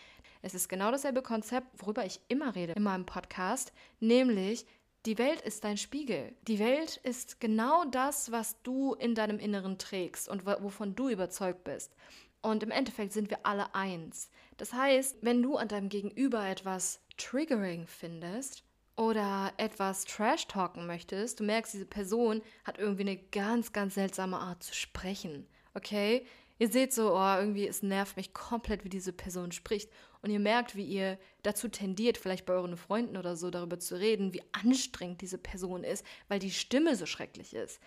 Es 0.42 0.54
ist 0.54 0.70
genau 0.70 0.92
dasselbe 0.92 1.22
Konzept, 1.22 1.68
worüber 1.82 2.06
ich 2.06 2.20
immer 2.28 2.56
rede 2.56 2.74
in 2.74 2.84
meinem 2.84 3.06
Podcast, 3.06 3.74
nämlich 4.00 4.66
die 5.06 5.18
Welt 5.20 5.42
ist 5.42 5.64
dein 5.64 5.78
Spiegel. 5.78 6.36
Die 6.48 6.58
Welt 6.58 6.98
ist 6.98 7.40
genau 7.40 7.86
das, 7.86 8.32
was 8.32 8.62
du 8.64 8.94
in 8.96 9.14
deinem 9.14 9.38
Inneren 9.38 9.78
trägst 9.78 10.28
und 10.28 10.46
wovon 10.46 10.96
du 10.96 11.10
überzeugt 11.10 11.64
bist. 11.64 11.96
Und 12.42 12.64
im 12.64 12.72
Endeffekt 12.72 13.14
sind 13.14 13.30
wir 13.30 13.46
alle 13.46 13.74
eins. 13.74 14.30
Das 14.58 14.74
heißt, 14.74 15.18
wenn 15.22 15.42
du 15.42 15.58
an 15.58 15.68
deinem 15.68 15.90
Gegenüber 15.90 16.48
etwas 16.48 17.00
triggering 17.18 17.88
findest 17.88 18.64
oder 18.96 19.54
etwas 19.58 20.06
trash 20.06 20.48
talken 20.48 20.88
möchtest, 20.88 21.40
du 21.40 21.44
merkst, 21.44 21.74
diese 21.74 21.86
Person 21.86 22.42
hat 22.64 22.78
irgendwie 22.78 23.02
eine 23.02 23.18
ganz, 23.18 23.74
ganz 23.74 23.96
seltsame 23.96 24.38
Art 24.38 24.64
zu 24.64 24.74
sprechen. 24.74 25.48
Okay? 25.74 26.26
Ihr 26.58 26.70
seht 26.70 26.94
so, 26.94 27.14
oh, 27.14 27.36
irgendwie, 27.38 27.68
es 27.68 27.84
nervt 27.84 28.16
mich 28.16 28.34
komplett, 28.34 28.86
wie 28.86 28.90
diese 28.90 29.12
Person 29.12 29.52
spricht. 29.52 29.92
Und 30.22 30.30
ihr 30.30 30.40
merkt, 30.40 30.76
wie 30.76 30.86
ihr 30.86 31.20
dazu 31.44 31.68
tendiert, 31.68 32.18
vielleicht 32.18 32.46
bei 32.46 32.54
euren 32.54 32.78
Freunden 32.78 33.18
oder 33.18 33.36
so 33.36 33.50
darüber 33.50 33.78
zu 33.78 34.00
reden, 34.00 34.34
wie 34.34 34.42
anstrengend 34.54 35.22
diese 35.22 35.38
Person 35.38 35.84
ist, 35.84 36.06
weil 36.30 36.40
die 36.40 36.52
Stimme 36.52 36.96
so 36.96 37.06
schrecklich 37.06 37.54
ist. 37.54 37.82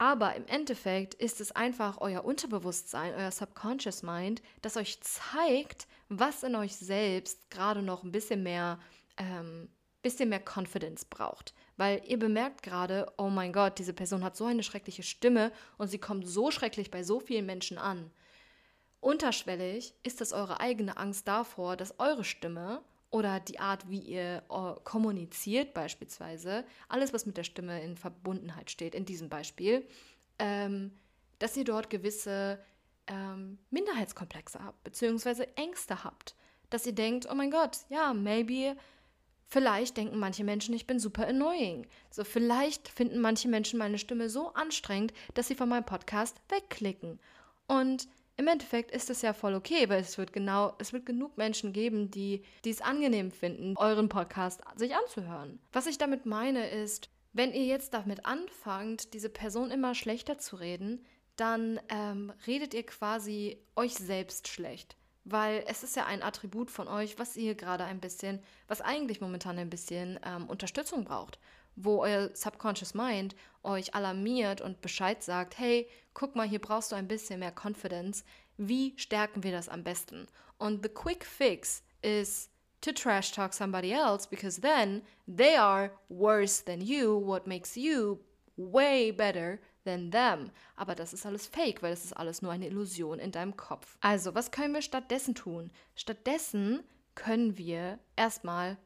Aber 0.00 0.34
im 0.34 0.46
Endeffekt 0.46 1.12
ist 1.12 1.42
es 1.42 1.52
einfach 1.52 1.98
euer 2.00 2.24
Unterbewusstsein, 2.24 3.12
euer 3.14 3.30
Subconscious 3.30 4.02
Mind, 4.02 4.40
das 4.62 4.78
euch 4.78 4.98
zeigt, 5.02 5.86
was 6.08 6.42
in 6.42 6.56
euch 6.56 6.74
selbst 6.74 7.50
gerade 7.50 7.82
noch 7.82 8.02
ein 8.02 8.10
bisschen 8.10 8.42
mehr, 8.42 8.78
ähm, 9.18 9.68
bisschen 10.00 10.30
mehr 10.30 10.40
Confidence 10.40 11.04
braucht. 11.04 11.52
Weil 11.76 12.00
ihr 12.06 12.18
bemerkt 12.18 12.62
gerade, 12.62 13.12
oh 13.18 13.28
mein 13.28 13.52
Gott, 13.52 13.78
diese 13.78 13.92
Person 13.92 14.24
hat 14.24 14.38
so 14.38 14.46
eine 14.46 14.62
schreckliche 14.62 15.02
Stimme 15.02 15.52
und 15.76 15.88
sie 15.88 15.98
kommt 15.98 16.26
so 16.26 16.50
schrecklich 16.50 16.90
bei 16.90 17.02
so 17.02 17.20
vielen 17.20 17.44
Menschen 17.44 17.76
an. 17.76 18.10
Unterschwellig 19.00 19.92
ist 20.02 20.22
es 20.22 20.32
eure 20.32 20.60
eigene 20.60 20.96
Angst 20.96 21.28
davor, 21.28 21.76
dass 21.76 22.00
eure 22.00 22.24
Stimme 22.24 22.80
oder 23.10 23.40
die 23.40 23.58
Art, 23.58 23.88
wie 23.90 23.98
ihr 23.98 24.42
uh, 24.50 24.74
kommuniziert 24.84 25.74
beispielsweise, 25.74 26.64
alles, 26.88 27.12
was 27.12 27.26
mit 27.26 27.36
der 27.36 27.44
Stimme 27.44 27.82
in 27.82 27.96
Verbundenheit 27.96 28.70
steht, 28.70 28.94
in 28.94 29.04
diesem 29.04 29.28
Beispiel, 29.28 29.86
ähm, 30.38 30.92
dass 31.38 31.56
ihr 31.56 31.64
dort 31.64 31.90
gewisse 31.90 32.60
ähm, 33.08 33.58
Minderheitskomplexe 33.70 34.62
habt, 34.64 34.82
beziehungsweise 34.84 35.56
Ängste 35.56 36.04
habt. 36.04 36.36
Dass 36.70 36.86
ihr 36.86 36.94
denkt, 36.94 37.26
oh 37.30 37.34
mein 37.34 37.50
Gott, 37.50 37.78
ja, 37.88 38.14
maybe, 38.14 38.76
vielleicht 39.48 39.96
denken 39.96 40.18
manche 40.18 40.44
Menschen, 40.44 40.74
ich 40.74 40.86
bin 40.86 41.00
super 41.00 41.26
annoying. 41.26 41.88
So, 42.10 42.22
vielleicht 42.22 42.88
finden 42.88 43.20
manche 43.20 43.48
Menschen 43.48 43.78
meine 43.78 43.98
Stimme 43.98 44.30
so 44.30 44.54
anstrengend, 44.54 45.12
dass 45.34 45.48
sie 45.48 45.56
von 45.56 45.68
meinem 45.68 45.84
Podcast 45.84 46.40
wegklicken. 46.48 47.18
Und 47.66 48.08
im 48.40 48.48
Endeffekt 48.48 48.90
ist 48.90 49.10
es 49.10 49.20
ja 49.20 49.34
voll 49.34 49.54
okay, 49.54 49.90
weil 49.90 50.00
es 50.00 50.16
wird 50.16 50.32
genau, 50.32 50.74
es 50.78 50.94
wird 50.94 51.04
genug 51.04 51.36
Menschen 51.36 51.74
geben, 51.74 52.10
die, 52.10 52.42
die 52.64 52.70
es 52.70 52.80
angenehm 52.80 53.30
finden, 53.30 53.76
euren 53.76 54.08
Podcast 54.08 54.62
sich 54.76 54.96
anzuhören. 54.96 55.60
Was 55.72 55.86
ich 55.86 55.98
damit 55.98 56.24
meine 56.24 56.70
ist, 56.70 57.10
wenn 57.34 57.52
ihr 57.52 57.66
jetzt 57.66 57.92
damit 57.92 58.24
anfangt, 58.24 59.12
diese 59.12 59.28
Person 59.28 59.70
immer 59.70 59.94
schlechter 59.94 60.38
zu 60.38 60.56
reden, 60.56 61.04
dann 61.36 61.80
ähm, 61.90 62.32
redet 62.46 62.72
ihr 62.72 62.86
quasi 62.86 63.58
euch 63.76 63.92
selbst 63.94 64.48
schlecht. 64.48 64.96
Weil 65.24 65.62
es 65.66 65.82
ist 65.82 65.94
ja 65.94 66.06
ein 66.06 66.22
Attribut 66.22 66.70
von 66.70 66.88
euch, 66.88 67.18
was 67.18 67.36
ihr 67.36 67.54
gerade 67.54 67.84
ein 67.84 68.00
bisschen, 68.00 68.42
was 68.68 68.80
eigentlich 68.80 69.20
momentan 69.20 69.58
ein 69.58 69.68
bisschen 69.68 70.18
ähm, 70.24 70.48
Unterstützung 70.48 71.04
braucht 71.04 71.38
wo 71.84 72.02
euer 72.02 72.30
Subconscious 72.34 72.94
Mind 72.94 73.34
euch 73.62 73.94
alarmiert 73.94 74.60
und 74.60 74.80
Bescheid 74.80 75.22
sagt, 75.22 75.58
hey, 75.58 75.88
guck 76.14 76.36
mal, 76.36 76.48
hier 76.48 76.60
brauchst 76.60 76.92
du 76.92 76.96
ein 76.96 77.08
bisschen 77.08 77.40
mehr 77.40 77.52
Confidence. 77.52 78.24
Wie 78.56 78.94
stärken 78.96 79.42
wir 79.42 79.52
das 79.52 79.68
am 79.68 79.84
besten? 79.84 80.26
Und 80.58 80.82
the 80.82 80.88
quick 80.88 81.24
fix 81.24 81.82
is 82.02 82.50
to 82.80 82.92
trash 82.92 83.32
talk 83.32 83.52
somebody 83.52 83.92
else 83.92 84.26
because 84.28 84.60
then 84.60 85.02
they 85.26 85.56
are 85.56 85.90
worse 86.08 86.64
than 86.64 86.80
you, 86.80 87.18
what 87.18 87.46
makes 87.46 87.76
you 87.76 88.20
way 88.56 89.10
better 89.10 89.58
than 89.84 90.10
them. 90.10 90.50
Aber 90.76 90.94
das 90.94 91.12
ist 91.12 91.26
alles 91.26 91.46
fake, 91.46 91.82
weil 91.82 91.90
das 91.90 92.04
ist 92.04 92.16
alles 92.16 92.42
nur 92.42 92.52
eine 92.52 92.66
Illusion 92.66 93.18
in 93.18 93.32
deinem 93.32 93.56
Kopf. 93.56 93.96
Also, 94.00 94.34
was 94.34 94.50
können 94.50 94.74
wir 94.74 94.82
stattdessen 94.82 95.34
tun? 95.34 95.70
Stattdessen 95.94 96.82
können 97.14 97.56
wir 97.58 97.98
erstmal 98.16 98.76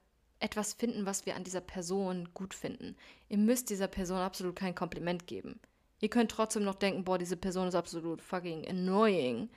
etwas 0.44 0.74
finden, 0.74 1.06
was 1.06 1.24
wir 1.24 1.36
an 1.36 1.44
dieser 1.44 1.62
Person 1.62 2.28
gut 2.34 2.52
finden. 2.52 2.96
Ihr 3.30 3.38
müsst 3.38 3.70
dieser 3.70 3.88
Person 3.88 4.18
absolut 4.18 4.54
kein 4.54 4.74
Kompliment 4.74 5.26
geben. 5.26 5.58
Ihr 6.00 6.10
könnt 6.10 6.30
trotzdem 6.30 6.64
noch 6.64 6.74
denken, 6.74 7.04
boah, 7.04 7.16
diese 7.16 7.38
Person 7.38 7.66
ist 7.66 7.74
absolut 7.74 8.20
fucking 8.20 8.68
annoying. 8.68 9.48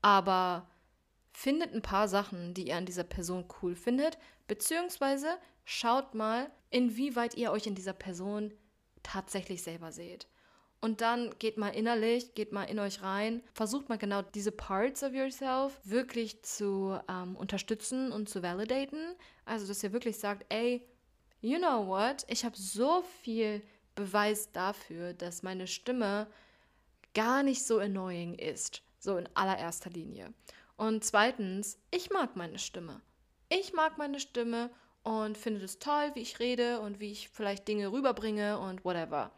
Aber 0.00 0.68
findet 1.32 1.72
ein 1.72 1.80
paar 1.80 2.08
Sachen, 2.08 2.54
die 2.54 2.66
ihr 2.66 2.76
an 2.76 2.86
dieser 2.86 3.04
Person 3.04 3.44
cool 3.62 3.76
findet, 3.76 4.18
beziehungsweise 4.48 5.28
schaut 5.64 6.14
mal, 6.14 6.50
inwieweit 6.70 7.36
ihr 7.36 7.52
euch 7.52 7.68
in 7.68 7.76
dieser 7.76 7.92
Person 7.92 8.52
tatsächlich 9.04 9.62
selber 9.62 9.92
seht. 9.92 10.26
Und 10.82 11.00
dann 11.00 11.32
geht 11.38 11.58
mal 11.58 11.68
innerlich, 11.68 12.34
geht 12.34 12.50
mal 12.50 12.64
in 12.64 12.80
euch 12.80 13.02
rein, 13.02 13.40
versucht 13.54 13.88
mal 13.88 13.98
genau 13.98 14.20
diese 14.20 14.50
Parts 14.50 15.04
of 15.04 15.14
yourself 15.14 15.78
wirklich 15.84 16.42
zu 16.42 16.98
ähm, 17.08 17.36
unterstützen 17.36 18.10
und 18.10 18.28
zu 18.28 18.42
validaten. 18.42 19.14
Also, 19.44 19.68
dass 19.68 19.84
ihr 19.84 19.92
wirklich 19.92 20.18
sagt, 20.18 20.44
ey, 20.48 20.84
you 21.40 21.58
know 21.58 21.86
what, 21.86 22.24
ich 22.26 22.44
habe 22.44 22.56
so 22.56 23.04
viel 23.22 23.62
Beweis 23.94 24.50
dafür, 24.50 25.14
dass 25.14 25.44
meine 25.44 25.68
Stimme 25.68 26.26
gar 27.14 27.44
nicht 27.44 27.64
so 27.64 27.78
annoying 27.78 28.34
ist. 28.34 28.82
So 28.98 29.16
in 29.18 29.28
allererster 29.34 29.90
Linie. 29.90 30.34
Und 30.76 31.04
zweitens, 31.04 31.78
ich 31.92 32.10
mag 32.10 32.34
meine 32.34 32.58
Stimme. 32.58 33.02
Ich 33.48 33.72
mag 33.72 33.98
meine 33.98 34.18
Stimme 34.18 34.68
und 35.04 35.38
finde 35.38 35.64
es 35.64 35.78
toll, 35.78 36.10
wie 36.14 36.22
ich 36.22 36.40
rede 36.40 36.80
und 36.80 36.98
wie 36.98 37.12
ich 37.12 37.28
vielleicht 37.28 37.68
Dinge 37.68 37.92
rüberbringe 37.92 38.58
und 38.58 38.84
whatever. 38.84 39.30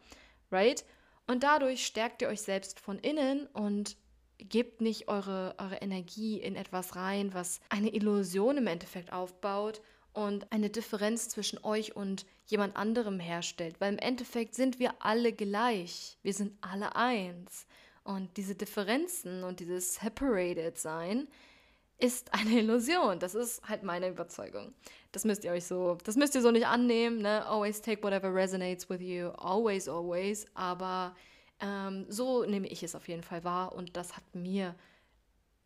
Right? 0.51 0.83
Und 1.27 1.43
dadurch 1.43 1.85
stärkt 1.85 2.21
ihr 2.21 2.27
euch 2.27 2.41
selbst 2.41 2.79
von 2.79 2.99
innen 2.99 3.47
und 3.47 3.97
gebt 4.37 4.81
nicht 4.81 5.07
eure, 5.07 5.55
eure 5.57 5.77
Energie 5.77 6.39
in 6.39 6.55
etwas 6.55 6.95
rein, 6.95 7.33
was 7.33 7.61
eine 7.69 7.93
Illusion 7.93 8.57
im 8.57 8.67
Endeffekt 8.67 9.11
aufbaut 9.13 9.81
und 10.13 10.51
eine 10.51 10.69
Differenz 10.69 11.29
zwischen 11.29 11.63
euch 11.63 11.95
und 11.95 12.25
jemand 12.45 12.75
anderem 12.75 13.19
herstellt. 13.19 13.79
Weil 13.79 13.93
im 13.93 13.99
Endeffekt 13.99 14.55
sind 14.55 14.79
wir 14.79 14.93
alle 14.99 15.33
gleich. 15.33 16.17
Wir 16.21 16.33
sind 16.33 16.57
alle 16.61 16.95
eins. 16.95 17.65
Und 18.03 18.37
diese 18.37 18.55
Differenzen 18.55 19.43
und 19.43 19.59
dieses 19.59 19.95
Separated 19.95 20.77
Sein 20.77 21.27
ist 21.97 22.33
eine 22.33 22.49
Illusion. 22.59 23.19
Das 23.19 23.35
ist 23.35 23.67
halt 23.67 23.83
meine 23.83 24.09
Überzeugung. 24.09 24.73
Das 25.11 25.25
müsst 25.25 25.43
ihr 25.43 25.51
euch 25.51 25.65
so, 25.65 25.97
das 26.03 26.15
müsst 26.15 26.35
ihr 26.35 26.41
so 26.41 26.51
nicht 26.51 26.67
annehmen. 26.67 27.19
Ne? 27.21 27.45
Always 27.45 27.81
take 27.81 28.03
whatever 28.03 28.33
resonates 28.33 28.89
with 28.89 29.01
you. 29.01 29.29
Always, 29.29 29.87
always. 29.87 30.45
Aber 30.53 31.15
ähm, 31.59 32.05
so 32.09 32.45
nehme 32.45 32.67
ich 32.67 32.83
es 32.83 32.95
auf 32.95 33.07
jeden 33.07 33.23
Fall 33.23 33.43
wahr 33.43 33.73
und 33.73 33.95
das 33.95 34.15
hat 34.15 34.23
mir 34.33 34.75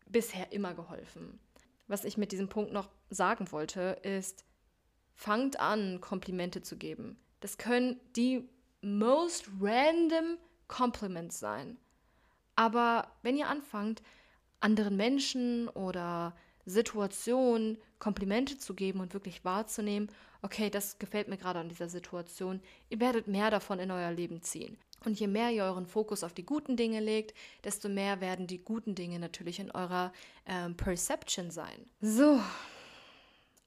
bisher 0.06 0.52
immer 0.52 0.74
geholfen. 0.74 1.40
Was 1.88 2.04
ich 2.04 2.16
mit 2.16 2.32
diesem 2.32 2.48
Punkt 2.48 2.72
noch 2.72 2.88
sagen 3.10 3.50
wollte, 3.50 3.98
ist, 4.02 4.44
fangt 5.14 5.58
an, 5.58 6.00
Komplimente 6.00 6.62
zu 6.62 6.76
geben. 6.76 7.18
Das 7.40 7.58
können 7.58 8.00
die 8.16 8.48
most 8.80 9.48
random 9.60 10.38
Compliments 10.68 11.40
sein. 11.40 11.78
Aber 12.54 13.10
wenn 13.22 13.36
ihr 13.36 13.48
anfangt, 13.48 14.02
anderen 14.60 14.96
Menschen 14.96 15.68
oder 15.68 16.34
Situationen 16.66 17.78
Komplimente 17.98 18.58
zu 18.58 18.74
geben 18.74 19.00
und 19.00 19.14
wirklich 19.14 19.44
wahrzunehmen, 19.44 20.08
okay, 20.42 20.70
das 20.70 20.98
gefällt 20.98 21.28
mir 21.28 21.36
gerade 21.36 21.58
an 21.58 21.68
dieser 21.68 21.88
Situation, 21.88 22.60
ihr 22.88 23.00
werdet 23.00 23.26
mehr 23.28 23.50
davon 23.50 23.78
in 23.78 23.90
euer 23.90 24.12
Leben 24.12 24.42
ziehen. 24.42 24.78
Und 25.04 25.18
je 25.18 25.26
mehr 25.26 25.50
ihr 25.50 25.64
euren 25.64 25.86
Fokus 25.86 26.22
auf 26.22 26.34
die 26.34 26.44
guten 26.44 26.76
Dinge 26.76 27.00
legt, 27.00 27.34
desto 27.64 27.88
mehr 27.88 28.20
werden 28.20 28.46
die 28.46 28.58
guten 28.58 28.94
Dinge 28.94 29.18
natürlich 29.18 29.58
in 29.58 29.70
eurer 29.70 30.12
ähm, 30.46 30.76
Perception 30.76 31.50
sein. 31.50 31.86
So. 32.00 32.40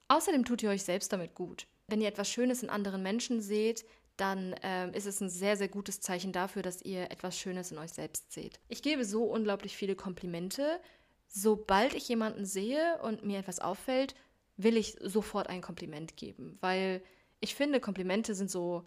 Außerdem 0.10 0.46
tut 0.46 0.62
ihr 0.62 0.70
euch 0.70 0.84
selbst 0.84 1.12
damit 1.12 1.34
gut. 1.34 1.66
Wenn 1.88 2.02
ihr 2.02 2.08
etwas 2.08 2.30
Schönes 2.30 2.62
in 2.62 2.70
anderen 2.70 3.02
Menschen 3.02 3.42
seht, 3.42 3.84
dann 4.18 4.56
ähm, 4.62 4.94
ist 4.94 5.08
es 5.08 5.22
ein 5.22 5.30
sehr, 5.30 5.58
sehr 5.58 5.68
gutes 5.68 6.02
Zeichen 6.02 6.32
dafür, 6.32 6.62
dass 6.62 6.82
ihr 6.82 7.12
etwas 7.12 7.38
Schönes 7.38 7.72
in 7.72 7.78
euch 7.78 7.92
selbst 7.92 8.32
seht. 8.32 8.60
Ich 8.68 8.82
gebe 8.82 9.06
so 9.06 9.24
unglaublich 9.24 9.76
viele 9.76 9.96
Komplimente, 9.96 10.80
sobald 11.28 11.94
ich 11.94 12.08
jemanden 12.08 12.46
sehe 12.46 13.00
und 13.02 13.26
mir 13.26 13.40
etwas 13.40 13.60
auffällt, 13.60 14.16
will 14.56 14.78
ich 14.78 14.98
sofort 15.02 15.50
ein 15.50 15.62
Kompliment 15.62 16.16
geben, 16.16 16.58
weil 16.62 17.02
ich 17.40 17.56
finde, 17.56 17.80
Komplimente 17.80 18.36
sind 18.36 18.52
so 18.52 18.86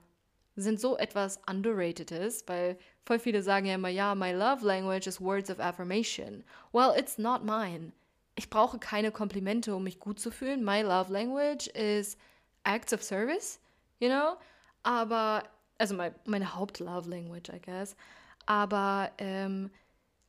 sind 0.57 0.81
so 0.81 0.97
etwas 0.97 1.39
underratedes, 1.49 2.45
weil 2.47 2.79
voll 3.05 3.19
viele 3.19 3.43
sagen 3.43 3.67
ja 3.67 3.75
immer, 3.75 3.91
ja, 3.91 4.15
my 4.15 4.33
love 4.33 4.67
language 4.67 5.07
is 5.07 5.21
words 5.21 5.51
of 5.51 5.61
affirmation. 5.61 6.45
Well, 6.73 6.95
it's 6.99 7.19
not 7.19 7.45
mine. 7.45 7.93
Ich 8.37 8.49
brauche 8.49 8.79
keine 8.79 9.13
Komplimente, 9.13 9.75
um 9.75 9.85
mich 9.85 10.01
gut 10.01 10.19
zu 10.19 10.31
fühlen. 10.31 10.65
My 10.65 10.81
love 10.81 11.13
language 11.13 11.69
is 11.69 12.17
acts 12.65 12.93
of 12.93 13.03
service, 13.03 13.61
you 14.01 14.09
know? 14.09 14.37
Aber, 14.87 15.43
also 15.79 15.97
my, 15.97 16.13
meine 16.27 16.55
Haupt-Love 16.55 17.11
language, 17.11 17.49
I 17.53 17.61
guess. 17.61 17.97
Aber 18.47 19.11
ähm, 19.19 19.71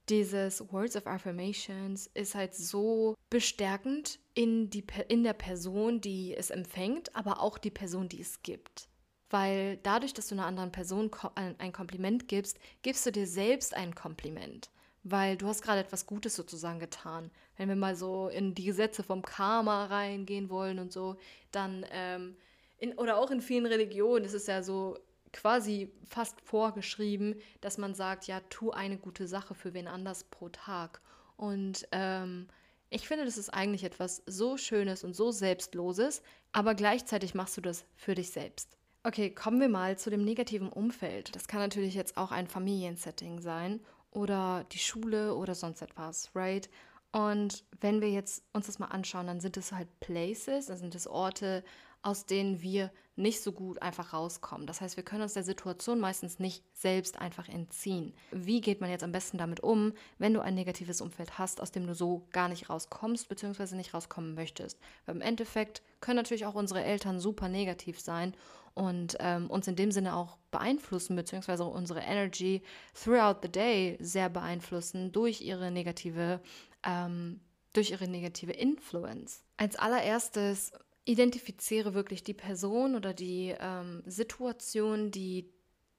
dieses 0.09 0.71
Words 0.73 0.95
of 0.95 1.05
Affirmations 1.05 2.07
ist 2.15 2.33
halt 2.33 2.55
so 2.55 3.13
bestärkend 3.29 4.17
in, 4.33 4.71
die, 4.71 4.83
in 5.09 5.23
der 5.23 5.33
Person, 5.33 6.01
die 6.01 6.35
es 6.35 6.49
empfängt, 6.49 7.15
aber 7.15 7.39
auch 7.39 7.59
die 7.59 7.69
Person, 7.69 8.09
die 8.09 8.21
es 8.21 8.41
gibt. 8.41 8.89
Weil 9.29 9.77
dadurch, 9.83 10.15
dass 10.15 10.27
du 10.27 10.33
einer 10.33 10.47
anderen 10.47 10.71
Person 10.71 11.11
ein 11.35 11.71
Kompliment 11.71 12.27
gibst, 12.27 12.57
gibst 12.81 13.05
du 13.05 13.11
dir 13.11 13.27
selbst 13.27 13.75
ein 13.75 13.93
Kompliment. 13.93 14.71
Weil 15.03 15.37
du 15.37 15.45
hast 15.45 15.61
gerade 15.61 15.81
etwas 15.81 16.07
Gutes 16.07 16.35
sozusagen 16.35 16.79
getan. 16.79 17.29
Wenn 17.57 17.69
wir 17.69 17.75
mal 17.75 17.95
so 17.95 18.29
in 18.29 18.55
die 18.55 18.65
Gesetze 18.65 19.03
vom 19.03 19.21
Karma 19.21 19.85
reingehen 19.85 20.49
wollen 20.49 20.79
und 20.79 20.91
so, 20.91 21.17
dann, 21.51 21.85
ähm, 21.91 22.35
in, 22.77 22.93
oder 22.97 23.17
auch 23.17 23.31
in 23.31 23.41
vielen 23.41 23.65
Religionen 23.65 24.25
ist 24.25 24.33
es 24.33 24.47
ja 24.47 24.63
so, 24.63 24.97
quasi 25.33 25.91
fast 26.05 26.41
vorgeschrieben, 26.41 27.35
dass 27.61 27.77
man 27.77 27.93
sagt, 27.93 28.27
ja, 28.27 28.39
tu 28.49 28.71
eine 28.71 28.97
gute 28.97 29.27
Sache 29.27 29.53
für 29.53 29.73
wen 29.73 29.87
anders 29.87 30.23
pro 30.23 30.49
Tag. 30.49 31.01
Und 31.35 31.87
ähm, 31.91 32.47
ich 32.89 33.07
finde, 33.07 33.25
das 33.25 33.37
ist 33.37 33.49
eigentlich 33.49 33.83
etwas 33.83 34.23
so 34.25 34.57
Schönes 34.57 35.03
und 35.03 35.15
so 35.15 35.31
Selbstloses, 35.31 36.21
aber 36.51 36.73
gleichzeitig 36.73 37.35
machst 37.35 37.57
du 37.57 37.61
das 37.61 37.85
für 37.95 38.15
dich 38.15 38.31
selbst. 38.31 38.77
Okay, 39.03 39.29
kommen 39.29 39.59
wir 39.61 39.69
mal 39.69 39.97
zu 39.97 40.09
dem 40.09 40.23
negativen 40.23 40.69
Umfeld. 40.69 41.35
Das 41.35 41.47
kann 41.47 41.59
natürlich 41.59 41.93
jetzt 41.93 42.17
auch 42.17 42.31
ein 42.31 42.47
Familiensetting 42.47 43.39
sein 43.39 43.79
oder 44.11 44.65
die 44.71 44.79
Schule 44.79 45.35
oder 45.35 45.55
sonst 45.55 45.81
etwas, 45.81 46.31
right? 46.35 46.69
Und 47.11 47.63
wenn 47.79 48.01
wir 48.01 48.09
jetzt 48.09 48.43
uns 48.53 48.65
das 48.65 48.79
mal 48.79 48.87
anschauen, 48.87 49.27
dann 49.27 49.39
sind 49.39 49.55
es 49.55 49.71
halt 49.71 49.87
Places, 49.99 50.65
dann 50.65 50.77
sind 50.77 50.93
es 50.95 51.07
Orte, 51.07 51.63
aus 52.07 52.25
denen 52.25 52.61
wir 52.61 52.89
nicht 53.17 53.41
so 53.41 53.51
gut 53.51 53.81
einfach 53.81 54.13
rauskommen. 54.13 54.65
Das 54.65 54.79
heißt, 54.79 54.95
wir 54.95 55.03
können 55.03 55.23
uns 55.23 55.33
der 55.33 55.43
Situation 55.43 55.99
meistens 55.99 56.39
nicht 56.39 56.63
selbst 56.71 57.19
einfach 57.19 57.49
entziehen. 57.49 58.13
Wie 58.31 58.61
geht 58.61 58.79
man 58.79 58.89
jetzt 58.89 59.03
am 59.03 59.11
besten 59.11 59.37
damit 59.37 59.59
um, 59.59 59.91
wenn 60.17 60.33
du 60.33 60.39
ein 60.39 60.55
negatives 60.55 61.01
Umfeld 61.01 61.37
hast, 61.37 61.59
aus 61.59 61.71
dem 61.71 61.85
du 61.85 61.93
so 61.93 62.25
gar 62.31 62.47
nicht 62.47 62.69
rauskommst 62.69 63.27
bzw. 63.27 63.75
nicht 63.75 63.93
rauskommen 63.93 64.35
möchtest? 64.35 64.79
Weil 65.05 65.15
im 65.15 65.21
Endeffekt 65.21 65.81
können 65.99 66.15
natürlich 66.15 66.45
auch 66.45 66.55
unsere 66.55 66.81
Eltern 66.81 67.19
super 67.19 67.49
negativ 67.49 67.99
sein 67.99 68.33
und 68.73 69.17
ähm, 69.19 69.49
uns 69.49 69.67
in 69.67 69.75
dem 69.75 69.91
Sinne 69.91 70.15
auch 70.15 70.37
beeinflussen 70.49 71.17
bzw. 71.17 71.63
unsere 71.63 71.99
Energy 71.99 72.61
throughout 72.93 73.39
the 73.41 73.51
day 73.51 73.97
sehr 73.99 74.29
beeinflussen 74.29 75.11
durch 75.11 75.41
ihre 75.41 75.71
negative 75.71 76.39
ähm, 76.85 77.41
durch 77.73 77.91
ihre 77.91 78.07
negative 78.07 78.53
Influence. 78.53 79.43
Als 79.57 79.75
allererstes 79.75 80.71
identifiziere 81.07 81.93
wirklich 81.93 82.23
die 82.23 82.33
Person 82.33 82.95
oder 82.95 83.13
die 83.13 83.55
ähm, 83.59 84.03
Situation, 84.05 85.09
die 85.09 85.49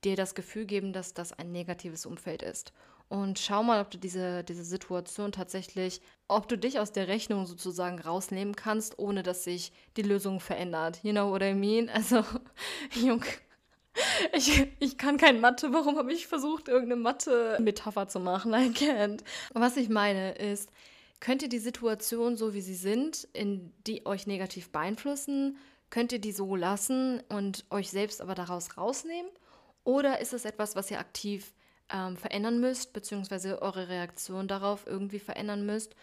dir 0.04 0.16
das 0.16 0.34
Gefühl 0.34 0.66
geben, 0.66 0.92
dass 0.92 1.14
das 1.14 1.32
ein 1.32 1.50
negatives 1.50 2.06
Umfeld 2.06 2.42
ist. 2.42 2.72
Und 3.08 3.38
schau 3.38 3.62
mal, 3.62 3.80
ob 3.80 3.90
du 3.90 3.96
diese, 3.96 4.44
diese 4.44 4.64
Situation 4.64 5.32
tatsächlich, 5.32 6.02
ob 6.28 6.46
du 6.46 6.58
dich 6.58 6.78
aus 6.78 6.92
der 6.92 7.08
Rechnung 7.08 7.46
sozusagen 7.46 7.98
rausnehmen 7.98 8.54
kannst, 8.54 8.98
ohne 8.98 9.22
dass 9.22 9.44
sich 9.44 9.72
die 9.96 10.02
Lösung 10.02 10.40
verändert. 10.40 11.00
You 11.02 11.12
know 11.12 11.30
what 11.30 11.42
I 11.42 11.54
mean? 11.54 11.88
Also, 11.94 12.22
Junge, 12.94 13.24
ich, 14.34 14.66
ich 14.78 14.98
kann 14.98 15.16
kein 15.16 15.40
Mathe. 15.40 15.72
Warum 15.72 15.96
habe 15.96 16.12
ich 16.12 16.26
versucht, 16.26 16.68
irgendeine 16.68 17.00
Mathe-Metapher 17.00 18.08
zu 18.08 18.20
machen? 18.20 18.52
I 18.52 18.68
can't. 18.68 19.20
Was 19.54 19.78
ich 19.78 19.88
meine 19.88 20.32
ist, 20.32 20.70
Könnt 21.20 21.42
ihr 21.42 21.48
die 21.48 21.58
Situation 21.58 22.36
so 22.36 22.54
wie 22.54 22.60
sie 22.60 22.74
sind, 22.74 23.26
in 23.32 23.72
die 23.86 24.06
euch 24.06 24.26
negativ 24.26 24.70
beeinflussen, 24.70 25.58
könnt 25.90 26.12
ihr 26.12 26.20
die 26.20 26.32
so 26.32 26.54
lassen 26.54 27.20
und 27.28 27.64
euch 27.70 27.90
selbst 27.90 28.20
aber 28.20 28.34
daraus 28.34 28.76
rausnehmen? 28.76 29.30
Oder 29.84 30.20
ist 30.20 30.32
es 30.32 30.44
etwas, 30.44 30.76
was 30.76 30.90
ihr 30.90 31.00
aktiv 31.00 31.54
ähm, 31.88 32.16
verändern 32.16 32.60
müsst, 32.60 32.92
beziehungsweise 32.92 33.62
eure 33.62 33.88
Reaktion 33.88 34.46
darauf 34.46 34.86
irgendwie 34.86 35.18
verändern 35.18 35.64
müsst? 35.66 35.94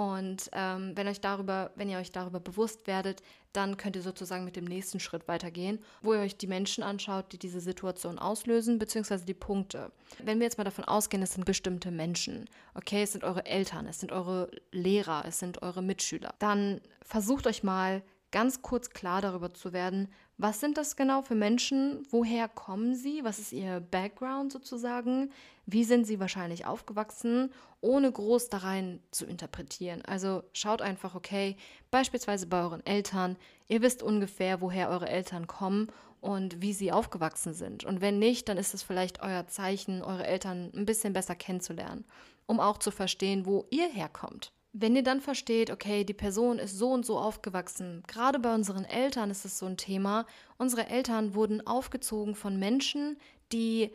Und 0.00 0.48
ähm, 0.54 0.92
wenn, 0.94 1.08
euch 1.08 1.20
darüber, 1.20 1.72
wenn 1.74 1.90
ihr 1.90 1.98
euch 1.98 2.10
darüber 2.10 2.40
bewusst 2.40 2.86
werdet, 2.86 3.20
dann 3.52 3.76
könnt 3.76 3.96
ihr 3.96 4.02
sozusagen 4.02 4.46
mit 4.46 4.56
dem 4.56 4.64
nächsten 4.64 4.98
Schritt 4.98 5.28
weitergehen, 5.28 5.78
wo 6.00 6.14
ihr 6.14 6.20
euch 6.20 6.38
die 6.38 6.46
Menschen 6.46 6.82
anschaut, 6.82 7.30
die 7.32 7.38
diese 7.38 7.60
Situation 7.60 8.18
auslösen, 8.18 8.78
beziehungsweise 8.78 9.26
die 9.26 9.34
Punkte. 9.34 9.92
Wenn 10.24 10.38
wir 10.38 10.46
jetzt 10.46 10.56
mal 10.56 10.64
davon 10.64 10.86
ausgehen, 10.86 11.22
es 11.22 11.34
sind 11.34 11.44
bestimmte 11.44 11.90
Menschen, 11.90 12.48
okay, 12.72 13.02
es 13.02 13.12
sind 13.12 13.24
eure 13.24 13.44
Eltern, 13.44 13.86
es 13.86 14.00
sind 14.00 14.10
eure 14.10 14.50
Lehrer, 14.72 15.26
es 15.26 15.38
sind 15.38 15.60
eure 15.60 15.82
Mitschüler, 15.82 16.32
dann 16.38 16.80
versucht 17.02 17.46
euch 17.46 17.62
mal 17.62 18.02
ganz 18.30 18.62
kurz 18.62 18.88
klar 18.88 19.20
darüber 19.20 19.52
zu 19.52 19.74
werden, 19.74 20.08
was 20.40 20.58
sind 20.58 20.78
das 20.78 20.96
genau 20.96 21.20
für 21.20 21.34
Menschen? 21.34 22.06
Woher 22.10 22.48
kommen 22.48 22.94
sie? 22.94 23.22
Was 23.24 23.38
ist 23.38 23.52
ihr 23.52 23.80
Background 23.80 24.50
sozusagen? 24.52 25.30
Wie 25.66 25.84
sind 25.84 26.06
sie 26.06 26.18
wahrscheinlich 26.18 26.64
aufgewachsen, 26.64 27.52
ohne 27.82 28.10
groß 28.10 28.48
da 28.48 28.58
rein 28.58 29.00
zu 29.10 29.26
interpretieren? 29.26 30.02
Also 30.06 30.42
schaut 30.54 30.80
einfach, 30.80 31.14
okay, 31.14 31.56
beispielsweise 31.90 32.46
bei 32.46 32.62
euren 32.62 32.84
Eltern, 32.86 33.36
ihr 33.68 33.82
wisst 33.82 34.02
ungefähr, 34.02 34.62
woher 34.62 34.88
eure 34.88 35.10
Eltern 35.10 35.46
kommen 35.46 35.88
und 36.22 36.62
wie 36.62 36.72
sie 36.72 36.90
aufgewachsen 36.90 37.52
sind. 37.52 37.84
Und 37.84 38.00
wenn 38.00 38.18
nicht, 38.18 38.48
dann 38.48 38.56
ist 38.56 38.72
es 38.72 38.82
vielleicht 38.82 39.22
euer 39.22 39.46
Zeichen, 39.46 40.02
eure 40.02 40.26
Eltern 40.26 40.70
ein 40.74 40.86
bisschen 40.86 41.12
besser 41.12 41.34
kennenzulernen, 41.34 42.06
um 42.46 42.60
auch 42.60 42.78
zu 42.78 42.90
verstehen, 42.90 43.44
wo 43.44 43.66
ihr 43.70 43.88
herkommt. 43.88 44.52
Wenn 44.72 44.94
ihr 44.94 45.02
dann 45.02 45.20
versteht, 45.20 45.70
okay, 45.70 46.04
die 46.04 46.14
Person 46.14 46.58
ist 46.60 46.78
so 46.78 46.92
und 46.92 47.04
so 47.04 47.18
aufgewachsen, 47.18 48.04
gerade 48.06 48.38
bei 48.38 48.54
unseren 48.54 48.84
Eltern 48.84 49.30
ist 49.30 49.44
es 49.44 49.58
so 49.58 49.66
ein 49.66 49.76
Thema, 49.76 50.26
unsere 50.58 50.86
Eltern 50.86 51.34
wurden 51.34 51.66
aufgezogen 51.66 52.36
von 52.36 52.56
Menschen, 52.58 53.18
die 53.52 53.90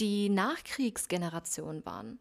die 0.00 0.30
Nachkriegsgeneration 0.30 1.84
waren, 1.84 2.18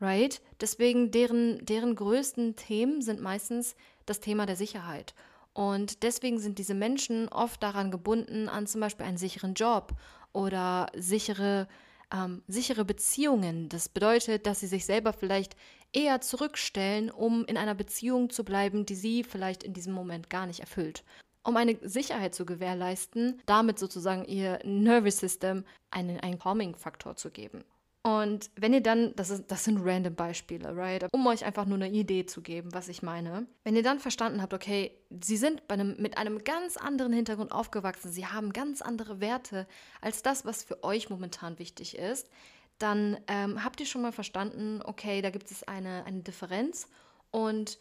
right? 0.00 0.40
Deswegen 0.60 1.12
deren, 1.12 1.64
deren 1.64 1.94
größten 1.94 2.56
Themen 2.56 3.00
sind 3.00 3.20
meistens 3.20 3.76
das 4.06 4.18
Thema 4.18 4.46
der 4.46 4.56
Sicherheit. 4.56 5.14
Und 5.52 6.02
deswegen 6.02 6.38
sind 6.38 6.58
diese 6.58 6.74
Menschen 6.74 7.28
oft 7.28 7.62
daran 7.62 7.90
gebunden, 7.90 8.48
an 8.48 8.66
zum 8.66 8.80
Beispiel 8.80 9.06
einen 9.06 9.18
sicheren 9.18 9.54
Job 9.54 9.92
oder 10.32 10.88
sichere 10.94 11.68
ähm, 12.12 12.42
sichere 12.46 12.84
Beziehungen. 12.84 13.68
Das 13.68 13.88
bedeutet, 13.88 14.46
dass 14.46 14.60
sie 14.60 14.66
sich 14.66 14.86
selber 14.86 15.12
vielleicht 15.12 15.56
eher 15.92 16.20
zurückstellen, 16.20 17.10
um 17.10 17.44
in 17.46 17.56
einer 17.56 17.74
Beziehung 17.74 18.30
zu 18.30 18.44
bleiben, 18.44 18.86
die 18.86 18.94
sie 18.94 19.24
vielleicht 19.24 19.62
in 19.62 19.72
diesem 19.72 19.92
Moment 19.92 20.30
gar 20.30 20.46
nicht 20.46 20.60
erfüllt. 20.60 21.04
Um 21.42 21.56
eine 21.56 21.78
Sicherheit 21.82 22.34
zu 22.34 22.44
gewährleisten, 22.44 23.40
damit 23.46 23.78
sozusagen 23.78 24.24
ihr 24.24 24.58
Nervous 24.64 25.18
System 25.18 25.64
einen, 25.90 26.18
einen 26.20 26.38
Calming-Faktor 26.38 27.16
zu 27.16 27.30
geben. 27.30 27.64
Und 28.06 28.52
wenn 28.54 28.72
ihr 28.72 28.82
dann, 28.82 29.16
das, 29.16 29.30
ist, 29.30 29.50
das 29.50 29.64
sind 29.64 29.80
random 29.82 30.14
Beispiele, 30.14 30.76
right? 30.76 31.04
Um 31.12 31.26
euch 31.26 31.44
einfach 31.44 31.66
nur 31.66 31.74
eine 31.74 31.90
Idee 31.90 32.24
zu 32.24 32.40
geben, 32.40 32.72
was 32.72 32.86
ich 32.86 33.02
meine. 33.02 33.48
Wenn 33.64 33.74
ihr 33.74 33.82
dann 33.82 33.98
verstanden 33.98 34.40
habt, 34.40 34.54
okay, 34.54 34.96
sie 35.20 35.36
sind 35.36 35.68
einem, 35.68 36.00
mit 36.00 36.16
einem 36.16 36.44
ganz 36.44 36.76
anderen 36.76 37.12
Hintergrund 37.12 37.50
aufgewachsen, 37.50 38.12
sie 38.12 38.24
haben 38.24 38.52
ganz 38.52 38.80
andere 38.80 39.20
Werte 39.20 39.66
als 40.00 40.22
das, 40.22 40.44
was 40.44 40.62
für 40.62 40.84
euch 40.84 41.10
momentan 41.10 41.58
wichtig 41.58 41.98
ist, 41.98 42.30
dann 42.78 43.18
ähm, 43.26 43.64
habt 43.64 43.80
ihr 43.80 43.86
schon 43.86 44.02
mal 44.02 44.12
verstanden, 44.12 44.82
okay, 44.84 45.20
da 45.20 45.30
gibt 45.30 45.50
es 45.50 45.64
eine, 45.64 46.04
eine 46.04 46.20
Differenz 46.20 46.86
und 47.32 47.80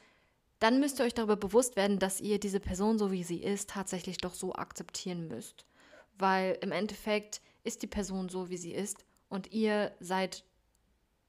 dann 0.58 0.80
müsst 0.80 1.00
ihr 1.00 1.06
euch 1.06 1.14
darüber 1.14 1.36
bewusst 1.36 1.76
werden, 1.76 2.00
dass 2.00 2.20
ihr 2.20 2.40
diese 2.40 2.60
Person, 2.60 2.98
so 2.98 3.12
wie 3.12 3.24
sie 3.24 3.44
ist, 3.44 3.70
tatsächlich 3.70 4.18
doch 4.18 4.34
so 4.34 4.56
akzeptieren 4.56 5.28
müsst. 5.28 5.68
Weil 6.18 6.58
im 6.62 6.72
Endeffekt 6.72 7.42
ist 7.64 7.84
die 7.84 7.88
Person 7.88 8.28
so, 8.28 8.50
wie 8.50 8.58
sie 8.58 8.74
ist 8.74 9.06
und 9.30 9.52
ihr 9.52 9.92
seid 10.00 10.44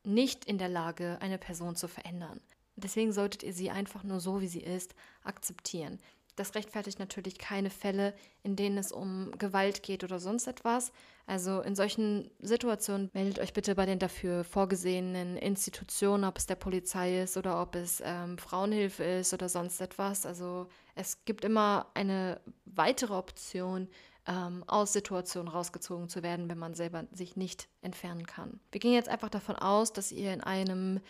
nicht 0.04 0.44
in 0.44 0.58
der 0.58 0.68
Lage, 0.68 1.18
eine 1.20 1.38
Person 1.38 1.76
zu 1.76 1.88
verändern. 1.88 2.40
Deswegen 2.76 3.12
solltet 3.12 3.42
ihr 3.42 3.52
sie 3.52 3.70
einfach 3.70 4.04
nur 4.04 4.20
so, 4.20 4.40
wie 4.40 4.48
sie 4.48 4.60
ist, 4.60 4.94
akzeptieren. 5.24 5.98
Das 6.36 6.54
rechtfertigt 6.54 6.98
natürlich 6.98 7.38
keine 7.38 7.70
Fälle, 7.70 8.14
in 8.42 8.56
denen 8.56 8.76
es 8.76 8.92
um 8.92 9.30
Gewalt 9.38 9.82
geht 9.82 10.04
oder 10.04 10.18
sonst 10.20 10.46
etwas. 10.46 10.92
Also 11.26 11.62
in 11.62 11.74
solchen 11.74 12.30
Situationen 12.40 13.10
meldet 13.14 13.38
euch 13.38 13.54
bitte 13.54 13.74
bei 13.74 13.86
den 13.86 13.98
dafür 13.98 14.44
vorgesehenen 14.44 15.38
Institutionen, 15.38 16.24
ob 16.24 16.36
es 16.36 16.44
der 16.44 16.54
Polizei 16.56 17.22
ist 17.22 17.38
oder 17.38 17.60
ob 17.62 17.74
es 17.74 18.02
ähm, 18.04 18.36
Frauenhilfe 18.36 19.02
ist 19.02 19.32
oder 19.32 19.48
sonst 19.48 19.80
etwas. 19.80 20.26
Also 20.26 20.68
es 20.94 21.24
gibt 21.24 21.42
immer 21.42 21.86
eine 21.94 22.38
weitere 22.66 23.14
Option, 23.14 23.88
ähm, 24.26 24.64
aus 24.66 24.92
Situationen 24.92 25.48
rausgezogen 25.48 26.08
zu 26.08 26.22
werden, 26.22 26.48
wenn 26.48 26.58
man 26.58 26.74
selber 26.74 27.04
sich 27.12 27.36
nicht 27.36 27.68
entfernen 27.82 28.26
kann. 28.26 28.60
Wir 28.72 28.80
gehen 28.80 28.92
jetzt 28.92 29.08
einfach 29.08 29.30
davon 29.30 29.56
aus, 29.56 29.92
dass 29.92 30.12
ihr 30.12 30.32
in 30.32 30.40
einem 30.40 31.00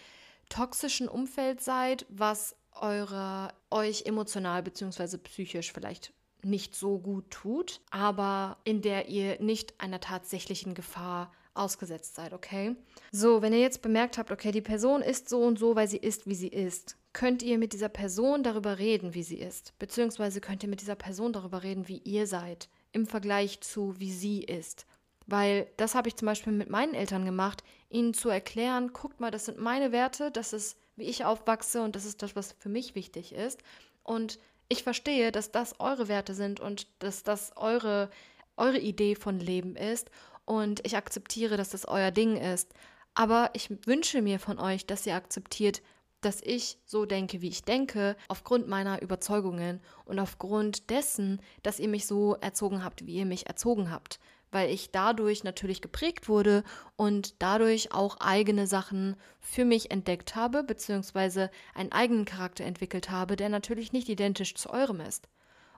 toxischen 0.48 1.08
Umfeld 1.08 1.60
seid, 1.60 2.06
was 2.08 2.56
eure, 2.80 3.48
euch 3.70 4.04
emotional 4.06 4.62
bzw. 4.62 5.18
psychisch 5.18 5.72
vielleicht 5.72 6.12
nicht 6.42 6.74
so 6.74 6.98
gut 6.98 7.30
tut, 7.30 7.80
aber 7.90 8.58
in 8.64 8.82
der 8.82 9.08
ihr 9.08 9.40
nicht 9.40 9.80
einer 9.80 10.00
tatsächlichen 10.00 10.74
Gefahr 10.74 11.32
ausgesetzt 11.54 12.14
seid, 12.14 12.34
okay? 12.34 12.76
So, 13.10 13.40
wenn 13.40 13.54
ihr 13.54 13.60
jetzt 13.60 13.80
bemerkt 13.82 14.18
habt, 14.18 14.30
okay, 14.30 14.52
die 14.52 14.60
Person 14.60 15.00
ist 15.00 15.28
so 15.28 15.40
und 15.40 15.58
so, 15.58 15.74
weil 15.74 15.88
sie 15.88 15.96
ist, 15.96 16.26
wie 16.26 16.34
sie 16.34 16.48
ist, 16.48 16.96
könnt 17.14 17.42
ihr 17.42 17.58
mit 17.58 17.72
dieser 17.72 17.88
Person 17.88 18.42
darüber 18.42 18.78
reden, 18.78 19.14
wie 19.14 19.22
sie 19.22 19.38
ist, 19.38 19.72
beziehungsweise 19.78 20.42
könnt 20.42 20.62
ihr 20.62 20.68
mit 20.68 20.82
dieser 20.82 20.96
Person 20.96 21.32
darüber 21.32 21.62
reden, 21.62 21.88
wie 21.88 21.98
ihr 21.98 22.26
seid 22.26 22.68
im 22.92 23.06
Vergleich 23.06 23.60
zu, 23.60 23.98
wie 23.98 24.12
sie 24.12 24.42
ist. 24.42 24.86
Weil 25.26 25.66
das 25.76 25.94
habe 25.94 26.08
ich 26.08 26.16
zum 26.16 26.26
Beispiel 26.26 26.52
mit 26.52 26.70
meinen 26.70 26.94
Eltern 26.94 27.24
gemacht, 27.24 27.64
ihnen 27.88 28.14
zu 28.14 28.28
erklären, 28.28 28.92
guckt 28.92 29.20
mal, 29.20 29.30
das 29.30 29.46
sind 29.46 29.58
meine 29.58 29.92
Werte, 29.92 30.30
das 30.30 30.52
ist, 30.52 30.78
wie 30.96 31.04
ich 31.04 31.24
aufwachse 31.24 31.82
und 31.82 31.96
das 31.96 32.04
ist 32.04 32.22
das, 32.22 32.36
was 32.36 32.52
für 32.58 32.68
mich 32.68 32.94
wichtig 32.94 33.32
ist. 33.32 33.62
Und 34.02 34.38
ich 34.68 34.82
verstehe, 34.82 35.32
dass 35.32 35.50
das 35.50 35.78
eure 35.80 36.08
Werte 36.08 36.34
sind 36.34 36.60
und 36.60 36.86
dass 37.00 37.22
das 37.22 37.56
eure, 37.56 38.10
eure 38.56 38.78
Idee 38.78 39.14
von 39.14 39.38
Leben 39.38 39.76
ist. 39.76 40.10
Und 40.44 40.84
ich 40.86 40.96
akzeptiere, 40.96 41.56
dass 41.56 41.70
das 41.70 41.86
euer 41.86 42.10
Ding 42.10 42.36
ist. 42.36 42.72
Aber 43.14 43.50
ich 43.54 43.70
wünsche 43.86 44.22
mir 44.22 44.38
von 44.38 44.58
euch, 44.58 44.86
dass 44.86 45.06
ihr 45.06 45.14
akzeptiert, 45.14 45.82
dass 46.20 46.40
ich 46.42 46.78
so 46.84 47.06
denke, 47.06 47.40
wie 47.40 47.48
ich 47.48 47.62
denke, 47.62 48.16
aufgrund 48.28 48.68
meiner 48.68 49.02
Überzeugungen 49.02 49.80
und 50.04 50.18
aufgrund 50.18 50.90
dessen, 50.90 51.40
dass 51.62 51.78
ihr 51.78 51.88
mich 51.88 52.06
so 52.06 52.34
erzogen 52.36 52.82
habt, 52.82 53.06
wie 53.06 53.16
ihr 53.16 53.26
mich 53.26 53.46
erzogen 53.46 53.90
habt, 53.90 54.18
weil 54.50 54.70
ich 54.70 54.90
dadurch 54.90 55.44
natürlich 55.44 55.82
geprägt 55.82 56.28
wurde 56.28 56.64
und 56.96 57.34
dadurch 57.40 57.92
auch 57.92 58.18
eigene 58.20 58.66
Sachen 58.66 59.16
für 59.40 59.64
mich 59.64 59.90
entdeckt 59.90 60.34
habe, 60.34 60.62
beziehungsweise 60.64 61.50
einen 61.74 61.92
eigenen 61.92 62.24
Charakter 62.24 62.64
entwickelt 62.64 63.10
habe, 63.10 63.36
der 63.36 63.48
natürlich 63.48 63.92
nicht 63.92 64.08
identisch 64.08 64.54
zu 64.54 64.70
eurem 64.70 65.00
ist. 65.00 65.28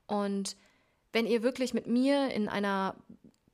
Und 0.06 0.56
wenn 1.12 1.26
ihr 1.26 1.42
wirklich 1.42 1.74
mit 1.74 1.86
mir 1.86 2.30
in 2.30 2.48
einer 2.48 2.94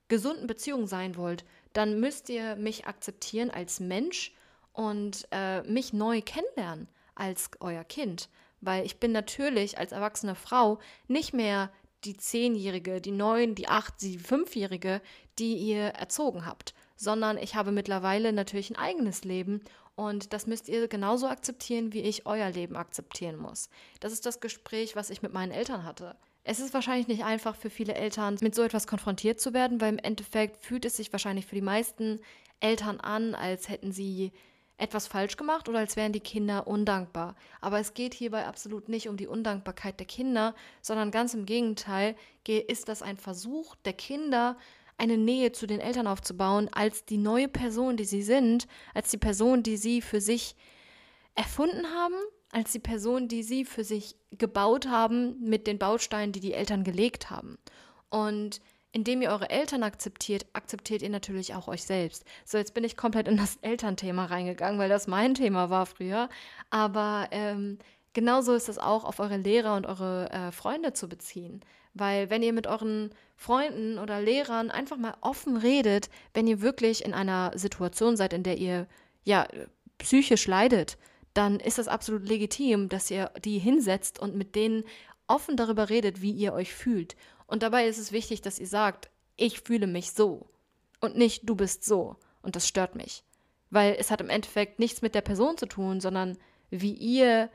gesunden 0.09 0.47
Beziehung 0.47 0.87
sein 0.87 1.17
wollt, 1.17 1.45
dann 1.73 1.99
müsst 1.99 2.29
ihr 2.29 2.57
mich 2.57 2.87
akzeptieren 2.87 3.51
als 3.51 3.81
Mensch 3.81 4.33
und 4.75 5.27
äh, 5.31 5.63
mich 5.63 5.95
neu 5.95 6.21
kennenlernen 6.21 6.89
als 7.15 7.51
euer 7.61 7.85
Kind. 7.85 8.29
Weil 8.61 8.85
ich 8.85 8.99
bin 8.99 9.13
natürlich 9.13 9.79
als 9.79 9.93
erwachsene 9.93 10.35
Frau 10.35 10.79
nicht 11.09 11.33
mehr 11.33 11.71
die 12.05 12.17
Zehnjährige, 12.17 13.01
die 13.01 13.13
Neun, 13.13 13.55
die 13.55 13.69
Acht, 13.69 14.03
die 14.03 14.19
Fünfjährige, 14.19 15.01
die 15.39 15.57
ihr 15.57 15.85
erzogen 15.87 16.45
habt, 16.45 16.75
sondern 16.97 17.39
ich 17.39 17.55
habe 17.55 17.73
mittlerweile 17.73 18.33
natürlich 18.33 18.71
ein 18.71 18.77
eigenes 18.77 19.25
Leben 19.25 19.63
und 19.97 20.33
das 20.33 20.47
müsst 20.47 20.69
ihr 20.69 20.89
genauso 20.89 21.29
akzeptieren, 21.29 21.93
wie 21.93 22.01
ich 22.01 22.27
euer 22.27 22.51
Leben 22.51 22.77
akzeptieren 22.77 23.37
muss. 23.37 23.69
Das 24.01 24.13
ist 24.13 24.27
das 24.27 24.41
Gespräch, 24.41 24.97
was 24.97 25.11
ich 25.11 25.23
mit 25.23 25.33
meinen 25.33 25.53
Eltern 25.53 25.85
hatte. 25.85 26.17
Es 26.43 26.61
ist 26.61 26.75
wahrscheinlich 26.75 27.09
nicht 27.09 27.25
einfach 27.25 27.57
für 27.57 27.71
viele 27.71 27.95
Eltern, 27.95 28.37
mit 28.41 28.55
so 28.55 28.63
etwas 28.63 28.87
konfrontiert 28.87 29.41
zu 29.41 29.55
werden, 29.55 29.81
weil 29.81 29.95
im 29.95 29.99
Endeffekt 29.99 30.63
fühlt 30.63 30.85
es 30.85 30.97
sich 30.97 31.11
wahrscheinlich 31.13 31.47
für 31.47 31.55
die 31.55 31.63
meisten 31.63 32.21
Eltern 32.61 33.01
an, 33.01 33.35
als 33.35 33.69
hätten 33.69 33.93
sie 33.93 34.33
etwas 34.77 35.07
falsch 35.07 35.37
gemacht 35.37 35.69
oder 35.69 35.79
als 35.79 35.97
wären 35.97 36.13
die 36.13 36.21
Kinder 36.21 36.67
undankbar. 36.67 37.37
Aber 37.61 37.79
es 37.79 37.95
geht 37.95 38.15
hierbei 38.15 38.47
absolut 38.47 38.89
nicht 38.89 39.09
um 39.09 39.17
die 39.17 39.29
Undankbarkeit 39.29 39.99
der 40.01 40.07
Kinder, 40.07 40.55
sondern 40.83 41.11
ganz 41.11 41.35
im 41.35 41.47
Gegenteil 41.47 42.17
ist 42.47 42.89
das 42.89 43.03
ein 43.03 43.17
Versuch 43.17 43.77
der 43.85 43.93
Kinder, 43.93 44.57
eine 44.97 45.17
Nähe 45.17 45.53
zu 45.53 45.67
den 45.67 45.81
Eltern 45.81 46.07
aufzubauen, 46.07 46.69
als 46.73 47.05
die 47.05 47.19
neue 47.19 47.49
Person, 47.49 47.97
die 47.97 48.05
sie 48.05 48.23
sind, 48.23 48.67
als 48.95 49.11
die 49.11 49.19
Person, 49.19 49.63
die 49.63 49.77
sie 49.77 50.01
für 50.01 50.21
sich 50.21 50.57
erfunden 51.35 51.87
haben, 51.87 52.15
als 52.53 52.73
die 52.73 52.79
Person, 52.79 53.27
die 53.27 53.43
sie 53.43 53.65
für 53.65 53.83
sich 53.83 54.17
gebaut 54.31 54.87
haben 54.87 55.41
mit 55.41 55.67
den 55.67 55.79
Bausteinen, 55.79 56.33
die 56.33 56.41
die 56.41 56.53
Eltern 56.53 56.85
gelegt 56.85 57.31
haben. 57.31 57.59
Und 58.09 58.61
indem 58.95 59.23
ihr 59.23 59.31
eure 59.31 59.51
Eltern 59.51 59.83
akzeptiert, 59.83 60.47
akzeptiert 60.53 61.03
ihr 61.03 61.11
natürlich 61.11 61.53
auch 61.55 61.67
euch 61.67 61.83
selbst. 61.83 62.25
So, 62.45 62.59
jetzt 62.59 62.75
bin 62.75 62.85
ich 62.85 62.97
komplett 62.97 63.27
in 63.27 63.37
das 63.37 63.57
Elternthema 63.61 64.27
reingegangen, 64.27 64.79
weil 64.79 64.89
das 64.89 65.09
mein 65.09 65.35
Thema 65.35 65.69
war 65.69 65.85
früher. 65.85 66.29
Aber 66.71 67.27
ähm, 67.33 67.79
genauso 68.13 68.55
ist 68.55 68.69
es 68.69 68.79
auch 68.79 69.05
auf 69.05 69.19
eure 69.19 69.37
Lehrer 69.37 69.75
und 69.75 69.85
eure 69.85 70.31
äh, 70.31 70.53
Freunde 70.53 70.93
zu 70.93 71.09
beziehen. 71.09 71.61
Weil 71.93 72.31
wenn 72.31 72.45
ihr 72.45 72.53
mit 72.53 72.69
euren 72.69 73.11
Freunden 73.37 73.99
oder 73.99 74.21
Lehrern 74.21 74.71
einfach 74.71 74.97
mal 74.97 75.17
offen 75.21 75.57
redet, 75.57 76.09
wenn 76.33 76.47
ihr 76.47 76.61
wirklich 76.61 77.05
in 77.05 77.15
einer 77.15 77.51
Situation 77.57 78.17
seid, 78.17 78.33
in 78.33 78.45
der 78.45 78.59
ihr 78.59 78.87
ja 79.25 79.49
psychisch 79.99 80.47
leidet, 80.47 80.99
dann 81.35 81.59
ist 81.59 81.79
das 81.79 81.89
absolut 81.89 82.29
legitim, 82.29 82.89
dass 82.89 83.11
ihr 83.11 83.33
die 83.45 83.59
hinsetzt 83.59 84.21
und 84.21 84.37
mit 84.37 84.55
denen 84.55 84.85
offen 85.27 85.57
darüber 85.57 85.91
redet, 85.91 86.23
wie 86.23 86.31
ihr 86.31 86.53
euch 86.53 86.73
fühlt. 86.73 87.17
Und 87.47 87.63
dabei 87.63 87.87
ist 87.87 87.99
es 87.99 88.13
wichtig, 88.13 88.43
dass 88.43 88.59
ihr 88.59 88.67
sagt, 88.67 89.11
ich 89.37 89.61
fühle 89.61 89.87
mich 89.87 90.13
so 90.13 90.49
und 91.01 91.17
nicht 91.17 91.49
du 91.49 91.55
bist 91.55 91.85
so 91.85 92.17
und 92.43 92.57
das 92.57 92.69
stört 92.69 92.95
mich. 92.95 93.25
Weil 93.71 93.97
es 93.99 94.11
hat 94.11 94.21
im 94.21 94.31
Endeffekt 94.31 94.79
nichts 94.79 95.03
mit 95.03 95.15
der 95.15 95.21
Person 95.21 95.59
zu 95.59 95.67
tun, 95.67 96.01
sondern 96.01 96.39
wie 96.71 96.95
ihr 96.95 97.51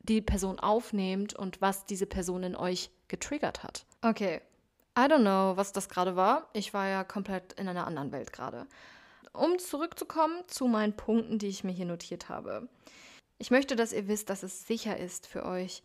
die 0.00 0.20
Person 0.20 0.60
aufnehmt 0.60 1.34
und 1.34 1.60
was 1.60 1.86
diese 1.86 2.06
Person 2.06 2.42
in 2.42 2.56
euch 2.56 2.90
getriggert 3.08 3.62
hat. 3.62 3.86
Okay, 4.02 4.40
I 4.96 5.02
don't 5.02 5.22
know, 5.22 5.56
was 5.56 5.72
das 5.72 5.88
gerade 5.88 6.14
war. 6.14 6.48
Ich 6.52 6.74
war 6.74 6.88
ja 6.88 7.04
komplett 7.04 7.54
in 7.54 7.68
einer 7.68 7.86
anderen 7.86 8.12
Welt 8.12 8.32
gerade. 8.32 8.66
Um 9.32 9.58
zurückzukommen 9.58 10.42
zu 10.46 10.68
meinen 10.68 10.94
Punkten, 10.94 11.38
die 11.38 11.48
ich 11.48 11.64
mir 11.64 11.72
hier 11.72 11.86
notiert 11.86 12.28
habe. 12.28 12.68
Ich 13.38 13.50
möchte, 13.50 13.74
dass 13.74 13.92
ihr 13.92 14.06
wisst, 14.06 14.30
dass 14.30 14.44
es 14.44 14.66
sicher 14.66 14.96
ist 14.96 15.26
für 15.26 15.44
euch, 15.44 15.82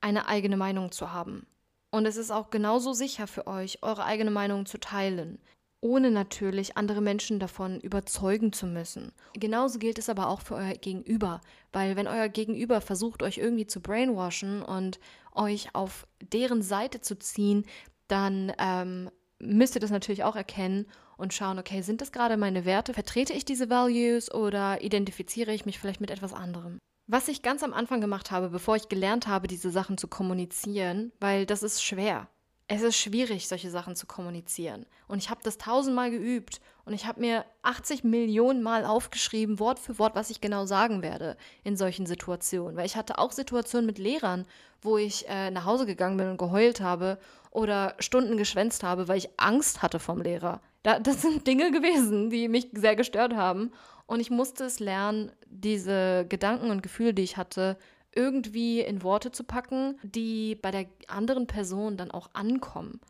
eine 0.00 0.26
eigene 0.26 0.56
Meinung 0.56 0.90
zu 0.90 1.12
haben. 1.12 1.46
Und 1.94 2.06
es 2.06 2.16
ist 2.16 2.32
auch 2.32 2.50
genauso 2.50 2.92
sicher 2.92 3.28
für 3.28 3.46
euch, 3.46 3.78
eure 3.84 4.04
eigene 4.04 4.32
Meinung 4.32 4.66
zu 4.66 4.80
teilen, 4.80 5.38
ohne 5.80 6.10
natürlich 6.10 6.76
andere 6.76 7.00
Menschen 7.00 7.38
davon 7.38 7.78
überzeugen 7.78 8.52
zu 8.52 8.66
müssen. 8.66 9.12
Genauso 9.34 9.78
gilt 9.78 10.00
es 10.00 10.08
aber 10.08 10.26
auch 10.26 10.40
für 10.40 10.56
euer 10.56 10.72
Gegenüber, 10.72 11.40
weil 11.72 11.94
wenn 11.94 12.08
euer 12.08 12.28
Gegenüber 12.28 12.80
versucht, 12.80 13.22
euch 13.22 13.38
irgendwie 13.38 13.68
zu 13.68 13.80
brainwashen 13.80 14.60
und 14.60 14.98
euch 15.36 15.72
auf 15.72 16.08
deren 16.20 16.62
Seite 16.62 17.00
zu 17.00 17.16
ziehen, 17.16 17.64
dann 18.08 18.52
ähm, 18.58 19.08
müsst 19.38 19.76
ihr 19.76 19.80
das 19.80 19.92
natürlich 19.92 20.24
auch 20.24 20.34
erkennen 20.34 20.86
und 21.16 21.32
schauen, 21.32 21.60
okay, 21.60 21.80
sind 21.82 22.00
das 22.00 22.10
gerade 22.10 22.36
meine 22.36 22.64
Werte? 22.64 22.92
Vertrete 22.92 23.34
ich 23.34 23.44
diese 23.44 23.70
Values 23.70 24.34
oder 24.34 24.82
identifiziere 24.82 25.54
ich 25.54 25.64
mich 25.64 25.78
vielleicht 25.78 26.00
mit 26.00 26.10
etwas 26.10 26.32
anderem? 26.32 26.80
Was 27.06 27.28
ich 27.28 27.42
ganz 27.42 27.62
am 27.62 27.74
Anfang 27.74 28.00
gemacht 28.00 28.30
habe, 28.30 28.48
bevor 28.48 28.76
ich 28.76 28.88
gelernt 28.88 29.26
habe, 29.26 29.46
diese 29.46 29.70
Sachen 29.70 29.98
zu 29.98 30.08
kommunizieren, 30.08 31.12
weil 31.20 31.44
das 31.44 31.62
ist 31.62 31.82
schwer. 31.82 32.28
Es 32.66 32.80
ist 32.80 32.96
schwierig, 32.96 33.46
solche 33.46 33.68
Sachen 33.68 33.94
zu 33.94 34.06
kommunizieren. 34.06 34.86
Und 35.06 35.18
ich 35.18 35.28
habe 35.28 35.42
das 35.44 35.58
tausendmal 35.58 36.10
geübt 36.10 36.62
und 36.86 36.94
ich 36.94 37.04
habe 37.04 37.20
mir 37.20 37.44
80 37.60 38.04
Millionen 38.04 38.62
Mal 38.62 38.86
aufgeschrieben, 38.86 39.58
Wort 39.58 39.78
für 39.78 39.98
Wort, 39.98 40.14
was 40.14 40.30
ich 40.30 40.40
genau 40.40 40.64
sagen 40.64 41.02
werde 41.02 41.36
in 41.62 41.76
solchen 41.76 42.06
Situationen. 42.06 42.74
Weil 42.74 42.86
ich 42.86 42.96
hatte 42.96 43.18
auch 43.18 43.32
Situationen 43.32 43.84
mit 43.84 43.98
Lehrern, 43.98 44.46
wo 44.80 44.96
ich 44.96 45.28
äh, 45.28 45.50
nach 45.50 45.66
Hause 45.66 45.84
gegangen 45.84 46.16
bin 46.16 46.30
und 46.30 46.38
geheult 46.38 46.80
habe 46.80 47.18
oder 47.50 47.96
Stunden 47.98 48.38
geschwänzt 48.38 48.82
habe, 48.82 49.08
weil 49.08 49.18
ich 49.18 49.28
Angst 49.38 49.82
hatte 49.82 49.98
vom 49.98 50.22
Lehrer. 50.22 50.62
Da, 50.84 51.00
das 51.00 51.22
sind 51.22 51.46
Dinge 51.46 51.72
gewesen, 51.72 52.30
die 52.30 52.46
mich 52.46 52.68
sehr 52.72 52.94
gestört 52.94 53.34
haben. 53.34 53.72
Und 54.06 54.20
ich 54.20 54.30
musste 54.30 54.64
es 54.64 54.80
lernen, 54.80 55.32
diese 55.48 56.26
Gedanken 56.28 56.70
und 56.70 56.82
Gefühle, 56.82 57.14
die 57.14 57.22
ich 57.22 57.36
hatte, 57.36 57.76
irgendwie 58.14 58.80
in 58.80 59.02
Worte 59.02 59.32
zu 59.32 59.44
packen, 59.44 59.98
die 60.02 60.54
bei 60.54 60.70
der 60.70 60.86
anderen 61.08 61.46
Person 61.46 61.96
dann 61.96 62.10
auch 62.10 62.30
ankommen. 62.34 63.00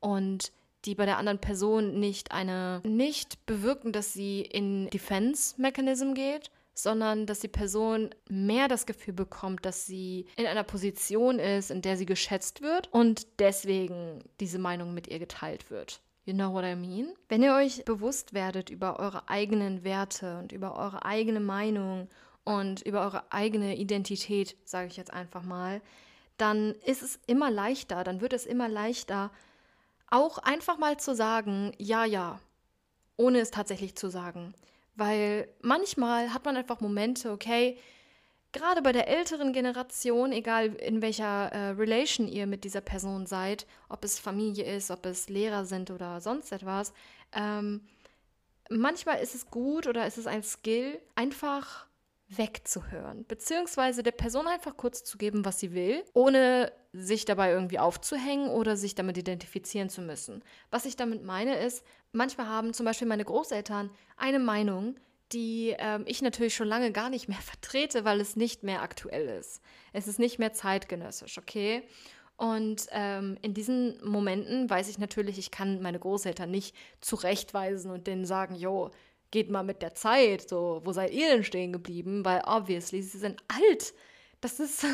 Und 0.00 0.52
die 0.84 0.94
bei 0.94 1.04
der 1.04 1.18
anderen 1.18 1.40
Person 1.40 1.98
nicht 1.98 2.30
eine, 2.30 2.80
nicht 2.84 3.44
bewirken, 3.44 3.92
dass 3.92 4.12
sie 4.12 4.42
in 4.42 4.88
Defense 4.90 5.60
Mechanism 5.60 6.14
geht, 6.14 6.52
sondern 6.74 7.26
dass 7.26 7.40
die 7.40 7.48
Person 7.48 8.10
mehr 8.28 8.68
das 8.68 8.86
Gefühl 8.86 9.14
bekommt, 9.14 9.66
dass 9.66 9.84
sie 9.84 10.26
in 10.36 10.46
einer 10.46 10.62
Position 10.62 11.40
ist, 11.40 11.72
in 11.72 11.82
der 11.82 11.96
sie 11.96 12.06
geschätzt 12.06 12.62
wird 12.62 12.92
und 12.92 13.26
deswegen 13.40 14.22
diese 14.38 14.60
Meinung 14.60 14.94
mit 14.94 15.08
ihr 15.08 15.18
geteilt 15.18 15.70
wird. 15.70 16.00
You 16.26 16.34
know 16.34 16.52
what 16.52 16.64
I 16.64 16.74
mean? 16.74 17.14
Wenn 17.28 17.44
ihr 17.44 17.54
euch 17.54 17.84
bewusst 17.84 18.34
werdet 18.34 18.68
über 18.68 18.98
eure 18.98 19.28
eigenen 19.28 19.84
Werte 19.84 20.38
und 20.38 20.50
über 20.50 20.76
eure 20.76 21.04
eigene 21.04 21.38
Meinung 21.38 22.08
und 22.42 22.82
über 22.82 23.02
eure 23.02 23.32
eigene 23.32 23.76
Identität, 23.76 24.56
sage 24.64 24.88
ich 24.88 24.96
jetzt 24.96 25.12
einfach 25.12 25.44
mal, 25.44 25.80
dann 26.36 26.74
ist 26.84 27.02
es 27.02 27.20
immer 27.28 27.48
leichter, 27.48 28.02
dann 28.02 28.20
wird 28.20 28.32
es 28.32 28.44
immer 28.44 28.68
leichter, 28.68 29.30
auch 30.10 30.38
einfach 30.38 30.78
mal 30.78 30.96
zu 30.96 31.14
sagen, 31.14 31.72
ja, 31.78 32.04
ja, 32.04 32.40
ohne 33.16 33.38
es 33.38 33.52
tatsächlich 33.52 33.96
zu 33.96 34.08
sagen. 34.08 34.52
Weil 34.96 35.48
manchmal 35.62 36.34
hat 36.34 36.44
man 36.44 36.56
einfach 36.56 36.80
Momente, 36.80 37.30
okay, 37.30 37.78
gerade 38.52 38.82
bei 38.82 38.92
der 38.92 39.08
älteren 39.08 39.52
Generation, 39.52 40.32
egal 40.32 40.74
in 40.76 41.02
welcher 41.02 41.52
äh, 41.52 41.70
Relation 41.70 42.28
ihr 42.28 42.46
mit 42.46 42.64
dieser 42.64 42.80
Person 42.80 43.26
seid, 43.26 43.66
ob 43.88 44.04
es 44.04 44.18
Familie 44.18 44.64
ist, 44.64 44.90
ob 44.90 45.04
es 45.06 45.28
Lehrer 45.28 45.64
sind 45.64 45.90
oder 45.90 46.20
sonst 46.20 46.52
etwas, 46.52 46.92
ähm, 47.32 47.82
manchmal 48.70 49.20
ist 49.20 49.34
es 49.34 49.50
gut 49.50 49.86
oder 49.86 50.06
ist 50.06 50.18
es 50.18 50.26
ein 50.26 50.42
Skill, 50.42 51.00
einfach 51.14 51.86
wegzuhören, 52.28 53.24
beziehungsweise 53.26 54.02
der 54.02 54.10
Person 54.10 54.48
einfach 54.48 54.76
kurz 54.76 55.04
zu 55.04 55.16
geben, 55.16 55.44
was 55.44 55.60
sie 55.60 55.72
will, 55.74 56.02
ohne 56.12 56.72
sich 56.92 57.24
dabei 57.24 57.52
irgendwie 57.52 57.78
aufzuhängen 57.78 58.48
oder 58.48 58.76
sich 58.76 58.94
damit 58.94 59.16
identifizieren 59.16 59.88
zu 59.90 60.00
müssen. 60.00 60.42
Was 60.70 60.86
ich 60.86 60.96
damit 60.96 61.22
meine 61.24 61.56
ist, 61.56 61.84
manchmal 62.12 62.48
haben 62.48 62.72
zum 62.72 62.84
Beispiel 62.84 63.06
meine 63.06 63.24
Großeltern 63.24 63.90
eine 64.16 64.38
Meinung, 64.40 64.96
die 65.32 65.74
ähm, 65.78 66.04
ich 66.06 66.22
natürlich 66.22 66.54
schon 66.54 66.68
lange 66.68 66.92
gar 66.92 67.10
nicht 67.10 67.28
mehr 67.28 67.38
vertrete, 67.42 68.04
weil 68.04 68.20
es 68.20 68.36
nicht 68.36 68.62
mehr 68.62 68.82
aktuell 68.82 69.28
ist. 69.28 69.60
Es 69.92 70.08
ist 70.08 70.18
nicht 70.18 70.38
mehr 70.38 70.52
zeitgenössisch, 70.52 71.38
okay? 71.38 71.82
Und 72.36 72.86
ähm, 72.90 73.38
in 73.40 73.54
diesen 73.54 73.98
Momenten 74.06 74.68
weiß 74.68 74.88
ich 74.88 74.98
natürlich, 74.98 75.38
ich 75.38 75.50
kann 75.50 75.80
meine 75.80 75.98
Großeltern 75.98 76.50
nicht 76.50 76.76
zurechtweisen 77.00 77.90
und 77.90 78.06
denen 78.06 78.26
sagen, 78.26 78.54
jo, 78.54 78.90
geht 79.30 79.50
mal 79.50 79.62
mit 79.62 79.82
der 79.82 79.94
Zeit, 79.94 80.48
so, 80.48 80.82
wo 80.84 80.92
seid 80.92 81.12
ihr 81.12 81.28
denn 81.28 81.44
stehen 81.44 81.72
geblieben? 81.72 82.24
Weil 82.24 82.42
obviously, 82.46 83.02
sie 83.02 83.18
sind 83.18 83.42
alt. 83.48 83.94
Das 84.40 84.60
ist, 84.60 84.84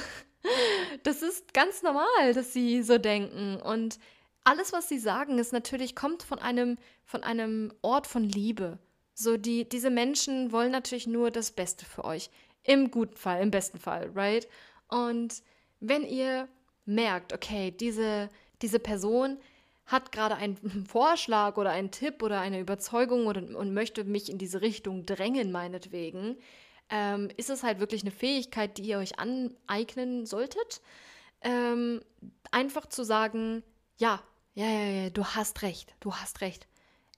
das 1.03 1.23
ist 1.23 1.53
ganz 1.53 1.83
normal, 1.83 2.33
dass 2.33 2.53
sie 2.53 2.83
so 2.83 2.99
denken. 2.99 3.57
Und 3.57 3.99
alles, 4.45 4.73
was 4.73 4.89
sie 4.89 4.99
sagen, 4.99 5.39
ist 5.39 5.53
natürlich, 5.53 5.97
kommt 5.97 6.23
von 6.23 6.39
einem, 6.39 6.79
von 7.05 7.23
einem 7.25 7.73
Ort 7.83 8.07
von 8.07 8.23
Liebe. 8.23 8.79
So, 9.15 9.37
die, 9.37 9.69
diese 9.69 9.91
Menschen 9.91 10.53
wollen 10.53 10.73
natürlich 10.73 11.07
nur 11.07 11.31
das 11.31 11.51
Beste 11.51 11.85
für 11.85 12.05
euch. 12.05 12.31
Im 12.65 12.91
guten 12.91 13.17
Fall, 13.17 13.43
im 13.43 13.51
besten 13.51 13.79
Fall, 13.79 14.11
right? 14.15 14.49
Und 14.89 15.43
wenn 15.81 16.05
ihr 16.05 16.49
merkt, 16.85 17.33
okay, 17.33 17.71
diese, 17.71 18.29
diese 18.63 18.79
Person 18.79 19.39
hat 19.87 20.13
gerade 20.13 20.37
einen 20.37 20.57
Vorschlag 20.89 21.57
oder 21.57 21.71
einen 21.71 21.91
Tipp 21.91 22.23
oder 22.23 22.41
eine 22.41 22.61
Überzeugung 22.61 23.27
oder, 23.27 23.43
und 23.59 23.75
möchte 23.75 24.05
mich 24.05 24.31
in 24.31 24.39
diese 24.39 24.61
Richtung 24.63 25.05
drängen, 25.07 25.53
meinetwegen, 25.53 26.37
ähm, 26.89 27.31
ist 27.37 27.51
es 27.51 27.63
halt 27.63 27.81
wirklich 27.81 28.03
eine 28.03 28.11
Fähigkeit, 28.11 28.79
die 28.79 28.83
ihr 28.83 28.99
euch 28.99 29.19
aneignen 29.19 30.27
solltet. 30.27 30.81
Ähm, 31.41 32.01
einfach 32.51 32.87
zu 32.87 33.03
sagen, 33.03 33.63
ja, 33.99 34.23
ja, 34.55 34.67
ja, 34.67 34.85
ja, 35.05 35.11
du 35.11 35.25
hast 35.25 35.63
recht, 35.63 35.95
du 36.01 36.15
hast 36.15 36.41
recht. 36.43 36.69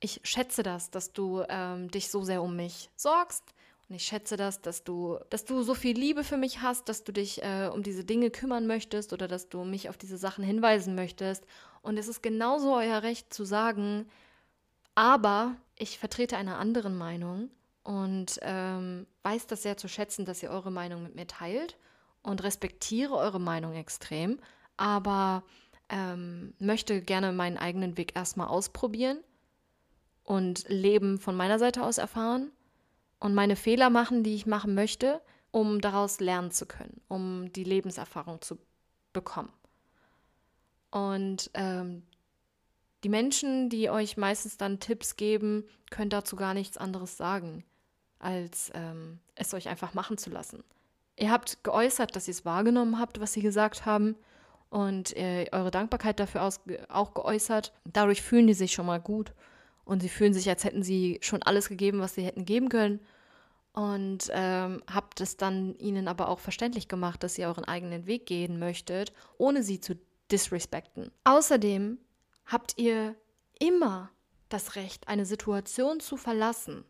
Ich 0.04 0.20
schätze 0.22 0.62
das, 0.62 0.90
dass 0.90 1.14
du 1.14 1.44
ähm, 1.48 1.90
dich 1.90 2.10
so 2.10 2.24
sehr 2.24 2.42
um 2.42 2.54
mich 2.54 2.90
sorgst. 2.94 3.42
Und 3.88 3.94
ich 3.94 4.02
schätze 4.04 4.36
das, 4.36 4.60
dass 4.60 4.84
du, 4.84 5.18
dass 5.30 5.46
du 5.46 5.62
so 5.62 5.74
viel 5.74 5.98
Liebe 5.98 6.24
für 6.24 6.36
mich 6.36 6.60
hast, 6.60 6.90
dass 6.90 7.04
du 7.04 7.12
dich 7.12 7.42
äh, 7.42 7.70
um 7.72 7.82
diese 7.82 8.04
Dinge 8.04 8.30
kümmern 8.30 8.66
möchtest 8.66 9.14
oder 9.14 9.28
dass 9.28 9.48
du 9.48 9.64
mich 9.64 9.88
auf 9.88 9.96
diese 9.96 10.18
Sachen 10.18 10.44
hinweisen 10.44 10.94
möchtest. 10.94 11.46
Und 11.80 11.96
es 11.96 12.06
ist 12.06 12.22
genauso 12.22 12.74
euer 12.74 13.02
Recht 13.02 13.32
zu 13.32 13.46
sagen, 13.46 14.06
aber 14.94 15.56
ich 15.74 15.98
vertrete 15.98 16.36
eine 16.36 16.56
andere 16.56 16.90
Meinung 16.90 17.48
und 17.82 18.38
ähm, 18.42 19.06
weiß 19.22 19.46
das 19.46 19.62
sehr 19.62 19.78
zu 19.78 19.88
schätzen, 19.88 20.26
dass 20.26 20.42
ihr 20.42 20.50
eure 20.50 20.70
Meinung 20.70 21.02
mit 21.02 21.14
mir 21.14 21.26
teilt 21.26 21.78
und 22.22 22.42
respektiere 22.42 23.14
eure 23.14 23.40
Meinung 23.40 23.72
extrem, 23.72 24.38
aber 24.76 25.44
ähm, 25.88 26.52
möchte 26.58 27.00
gerne 27.00 27.32
meinen 27.32 27.56
eigenen 27.56 27.96
Weg 27.96 28.14
erstmal 28.14 28.48
ausprobieren 28.48 29.16
und 30.24 30.64
Leben 30.68 31.18
von 31.18 31.36
meiner 31.36 31.58
Seite 31.58 31.84
aus 31.84 31.98
erfahren 31.98 32.50
und 33.20 33.34
meine 33.34 33.56
Fehler 33.56 33.90
machen, 33.90 34.24
die 34.24 34.34
ich 34.34 34.46
machen 34.46 34.74
möchte, 34.74 35.20
um 35.50 35.80
daraus 35.80 36.18
lernen 36.18 36.50
zu 36.50 36.66
können, 36.66 37.00
um 37.08 37.52
die 37.52 37.64
Lebenserfahrung 37.64 38.42
zu 38.42 38.58
bekommen. 39.12 39.52
Und 40.90 41.50
ähm, 41.54 42.02
die 43.04 43.08
Menschen, 43.08 43.68
die 43.68 43.90
euch 43.90 44.16
meistens 44.16 44.56
dann 44.56 44.80
Tipps 44.80 45.16
geben, 45.16 45.64
können 45.90 46.10
dazu 46.10 46.36
gar 46.36 46.54
nichts 46.54 46.78
anderes 46.78 47.16
sagen, 47.16 47.64
als 48.18 48.70
ähm, 48.74 49.20
es 49.34 49.52
euch 49.54 49.68
einfach 49.68 49.94
machen 49.94 50.18
zu 50.18 50.30
lassen. 50.30 50.64
Ihr 51.16 51.30
habt 51.30 51.62
geäußert, 51.62 52.16
dass 52.16 52.26
ihr 52.26 52.32
es 52.32 52.44
wahrgenommen 52.44 52.98
habt, 52.98 53.20
was 53.20 53.32
sie 53.32 53.42
gesagt 53.42 53.86
haben, 53.86 54.16
und 54.70 55.16
äh, 55.16 55.46
eure 55.52 55.70
Dankbarkeit 55.70 56.18
dafür 56.18 56.50
auch 56.88 57.14
geäußert. 57.14 57.72
Dadurch 57.84 58.22
fühlen 58.22 58.48
die 58.48 58.54
sich 58.54 58.72
schon 58.72 58.86
mal 58.86 59.00
gut 59.00 59.32
und 59.84 60.00
sie 60.00 60.08
fühlen 60.08 60.34
sich, 60.34 60.48
als 60.48 60.64
hätten 60.64 60.82
sie 60.82 61.18
schon 61.22 61.42
alles 61.42 61.68
gegeben, 61.68 62.00
was 62.00 62.14
sie 62.14 62.24
hätten 62.24 62.44
geben 62.44 62.68
können. 62.68 63.00
Und 63.72 64.30
ähm, 64.32 64.82
habt 64.92 65.20
es 65.20 65.36
dann 65.36 65.74
ihnen 65.78 66.06
aber 66.06 66.28
auch 66.28 66.38
verständlich 66.38 66.86
gemacht, 66.86 67.22
dass 67.22 67.36
ihr 67.38 67.48
euren 67.48 67.64
eigenen 67.64 68.06
Weg 68.06 68.26
gehen 68.26 68.58
möchtet, 68.58 69.12
ohne 69.36 69.62
sie 69.64 69.80
zu 69.80 69.98
disrespekten. 70.30 71.10
Außerdem 71.24 71.98
habt 72.46 72.78
ihr 72.78 73.16
immer 73.58 74.10
das 74.48 74.76
Recht, 74.76 75.08
eine 75.08 75.26
Situation 75.26 76.00
zu 76.00 76.16
verlassen. 76.16 76.84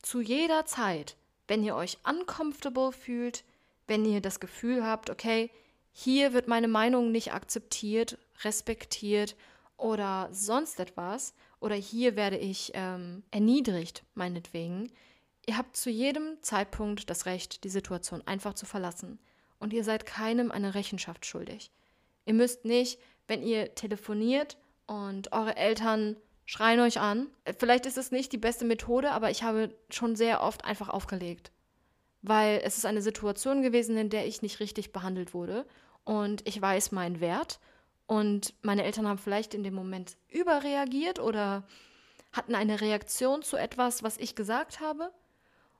Zu 0.00 0.20
jeder 0.20 0.64
Zeit, 0.64 1.16
wenn 1.48 1.64
ihr 1.64 1.74
euch 1.74 1.98
uncomfortable 2.08 2.92
fühlt, 2.92 3.44
wenn 3.88 4.04
ihr 4.04 4.20
das 4.20 4.38
Gefühl 4.40 4.84
habt, 4.84 5.10
okay, 5.10 5.50
hier 5.92 6.32
wird 6.32 6.46
meine 6.46 6.68
Meinung 6.68 7.10
nicht 7.10 7.32
akzeptiert, 7.32 8.18
respektiert 8.44 9.34
oder 9.76 10.28
sonst 10.30 10.78
etwas, 10.78 11.34
oder 11.60 11.74
hier 11.74 12.16
werde 12.16 12.36
ich 12.36 12.72
ähm, 12.74 13.22
erniedrigt, 13.30 14.04
meinetwegen. 14.14 14.90
Ihr 15.46 15.56
habt 15.56 15.76
zu 15.76 15.90
jedem 15.90 16.42
Zeitpunkt 16.42 17.08
das 17.08 17.26
Recht, 17.26 17.64
die 17.64 17.68
Situation 17.68 18.22
einfach 18.26 18.54
zu 18.54 18.66
verlassen. 18.66 19.18
Und 19.58 19.72
ihr 19.72 19.84
seid 19.84 20.04
keinem 20.06 20.50
eine 20.50 20.74
Rechenschaft 20.74 21.24
schuldig. 21.24 21.70
Ihr 22.26 22.34
müsst 22.34 22.64
nicht, 22.64 23.00
wenn 23.26 23.42
ihr 23.42 23.74
telefoniert 23.74 24.58
und 24.86 25.32
eure 25.32 25.56
Eltern 25.56 26.16
schreien 26.44 26.80
euch 26.80 27.00
an. 27.00 27.28
Vielleicht 27.58 27.86
ist 27.86 27.98
es 27.98 28.10
nicht 28.10 28.32
die 28.32 28.38
beste 28.38 28.64
Methode, 28.64 29.12
aber 29.12 29.30
ich 29.30 29.42
habe 29.42 29.74
schon 29.90 30.16
sehr 30.16 30.42
oft 30.42 30.64
einfach 30.64 30.88
aufgelegt. 30.88 31.52
Weil 32.22 32.60
es 32.64 32.76
ist 32.76 32.86
eine 32.86 33.02
Situation 33.02 33.62
gewesen, 33.62 33.96
in 33.96 34.10
der 34.10 34.26
ich 34.26 34.42
nicht 34.42 34.60
richtig 34.60 34.92
behandelt 34.92 35.34
wurde 35.34 35.66
und 36.04 36.46
ich 36.46 36.60
weiß 36.60 36.92
meinen 36.92 37.20
Wert. 37.20 37.60
Und 38.06 38.54
meine 38.62 38.84
Eltern 38.84 39.08
haben 39.08 39.18
vielleicht 39.18 39.54
in 39.54 39.64
dem 39.64 39.74
Moment 39.74 40.16
überreagiert 40.28 41.18
oder 41.18 41.64
hatten 42.32 42.54
eine 42.54 42.80
Reaktion 42.80 43.42
zu 43.42 43.56
etwas, 43.56 44.02
was 44.02 44.16
ich 44.18 44.34
gesagt 44.34 44.80
habe. 44.80 45.10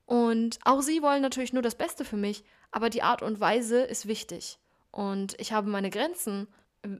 Und 0.06 0.58
auch 0.64 0.82
sie 0.82 1.02
wollen 1.02 1.22
natürlich 1.22 1.52
nur 1.52 1.62
das 1.62 1.74
Beste 1.74 2.04
für 2.04 2.16
mich, 2.16 2.44
aber 2.70 2.90
die 2.90 3.02
Art 3.02 3.22
und 3.22 3.40
Weise 3.40 3.82
ist 3.82 4.06
wichtig. 4.06 4.58
Und 4.90 5.38
ich 5.40 5.52
habe 5.52 5.68
meine 5.68 5.90
Grenzen 5.90 6.48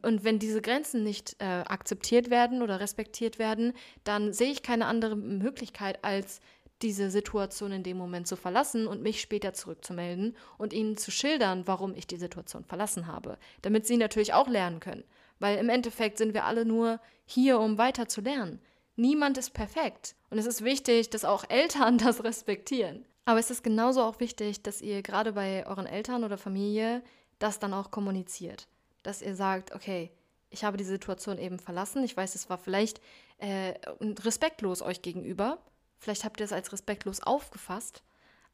und 0.03 0.25
wenn 0.25 0.39
diese 0.39 0.61
Grenzen 0.61 1.05
nicht 1.05 1.37
äh, 1.39 1.45
akzeptiert 1.45 2.31
werden 2.31 2.63
oder 2.63 2.81
respektiert 2.81 3.39
werden, 3.39 3.73
dann 4.05 4.33
sehe 4.33 4.51
ich 4.51 4.63
keine 4.63 4.87
andere 4.87 5.17
Möglichkeit, 5.17 6.03
als 6.03 6.41
diese 6.83 7.11
Situation 7.11 7.73
in 7.73 7.83
dem 7.83 7.97
Moment 7.97 8.27
zu 8.27 8.37
verlassen 8.37 8.87
und 8.87 9.03
mich 9.03 9.21
später 9.21 9.55
zurückzumelden 9.55 10.37
und 10.59 10.73
ihnen 10.73 10.97
zu 10.97 11.11
schildern, 11.11 11.67
warum 11.67 11.95
ich 11.95 12.07
die 12.07 12.19
Situation 12.19 12.65
verlassen 12.65 13.07
habe, 13.07 13.39
damit 13.63 13.87
sie 13.87 13.97
natürlich 13.97 14.35
auch 14.35 14.49
lernen 14.49 14.81
können. 14.81 15.05
Weil 15.39 15.59
im 15.59 15.69
Endeffekt 15.69 16.19
sind 16.19 16.35
wir 16.35 16.45
alle 16.45 16.65
nur 16.65 17.01
hier, 17.25 17.59
um 17.61 17.79
weiter 17.79 18.09
zu 18.09 18.21
lernen. 18.21 18.61
Niemand 18.97 19.37
ist 19.39 19.51
perfekt. 19.51 20.15
Und 20.31 20.39
es 20.39 20.47
ist 20.47 20.65
wichtig, 20.65 21.11
dass 21.11 21.25
auch 21.25 21.45
Eltern 21.49 21.99
das 21.99 22.25
respektieren. 22.25 23.05
Aber 23.25 23.41
es 23.41 23.51
ist 23.51 23.65
genauso 23.65 24.03
auch 24.03 24.21
wichtig, 24.21 24.63
dass 24.63 24.81
ihr 24.81 25.03
gerade 25.03 25.33
bei 25.33 25.67
euren 25.67 25.87
Eltern 25.87 26.25
oder 26.25 26.39
Familie 26.39 27.03
das 27.39 27.59
dann 27.59 27.75
auch 27.75 27.91
kommuniziert 27.91 28.69
dass 29.07 29.23
ihr 29.23 29.37
sagt, 29.37 29.73
okay, 29.73 30.11
ich 30.51 30.65
habe 30.65 30.77
die 30.77 30.85
Situation 30.85 31.39
eben 31.39 31.59
verlassen. 31.59 32.03
Ich 32.03 32.17
weiß, 32.17 32.35
es 32.35 32.51
war 32.51 32.59
vielleicht 32.59 33.01
äh, 33.39 33.75
respektlos 34.01 34.83
euch 34.83 35.01
gegenüber. 35.03 35.59
Vielleicht 35.99 36.25
habt 36.25 36.41
ihr 36.41 36.45
es 36.45 36.53
als 36.53 36.73
respektlos 36.73 37.21
aufgefasst. 37.21 38.03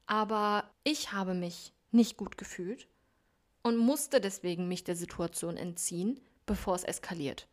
Aber 0.07 0.71
ich 0.85 1.13
habe 1.13 1.35
mich 1.35 1.73
nicht 1.91 2.17
gut 2.17 2.37
gefühlt 2.37 2.87
und 3.63 3.79
musste 3.79 4.21
deswegen 4.21 4.69
mich 4.69 4.85
der 4.85 4.97
Situation 4.97 5.57
entziehen, 5.57 6.21
bevor 6.53 6.75
es 6.75 6.85
eskaliert. 6.85 7.49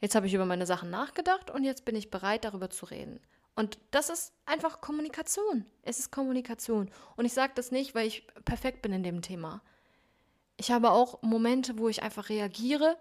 Jetzt 0.00 0.14
habe 0.14 0.26
ich 0.26 0.32
über 0.32 0.46
meine 0.46 0.64
Sachen 0.64 0.88
nachgedacht 0.88 1.50
und 1.50 1.64
jetzt 1.64 1.84
bin 1.84 1.94
ich 1.94 2.10
bereit, 2.10 2.44
darüber 2.46 2.70
zu 2.70 2.86
reden. 2.86 3.20
Und 3.54 3.78
das 3.90 4.08
ist 4.08 4.32
einfach 4.46 4.80
Kommunikation. 4.80 5.66
Es 5.82 5.98
ist 5.98 6.10
Kommunikation. 6.10 6.90
Und 7.16 7.26
ich 7.26 7.34
sage 7.34 7.52
das 7.54 7.70
nicht, 7.70 7.94
weil 7.94 8.06
ich 8.06 8.26
perfekt 8.46 8.80
bin 8.80 8.94
in 8.94 9.02
dem 9.02 9.20
Thema. 9.20 9.60
Ich 10.56 10.70
habe 10.70 10.92
auch 10.92 11.20
Momente, 11.20 11.76
wo 11.76 11.90
ich 11.90 12.02
einfach 12.02 12.30
reagiere 12.30 12.96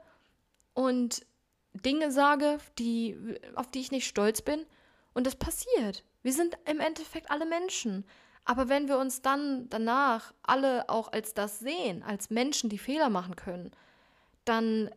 und 0.73 1.25
Dinge 1.73 2.11
sage, 2.11 2.57
die, 2.77 3.17
auf 3.55 3.71
die 3.71 3.79
ich 3.79 3.91
nicht 3.91 4.07
stolz 4.07 4.41
bin. 4.41 4.65
Und 5.13 5.25
das 5.25 5.37
passiert. 5.37 6.03
Wir 6.23 6.33
sind 6.33 6.57
im 6.65 6.81
Endeffekt 6.81 7.31
alle 7.31 7.45
Menschen. 7.45 8.05
Aber 8.43 8.67
wenn 8.67 8.89
wir 8.89 8.97
uns 8.97 9.21
dann 9.21 9.69
danach 9.69 10.33
alle 10.43 10.89
auch 10.89 11.13
als 11.13 11.33
das 11.33 11.59
sehen, 11.59 12.03
als 12.03 12.29
Menschen, 12.31 12.69
die 12.69 12.77
Fehler 12.77 13.09
machen 13.09 13.37
können, 13.37 13.71
dann 14.43 14.89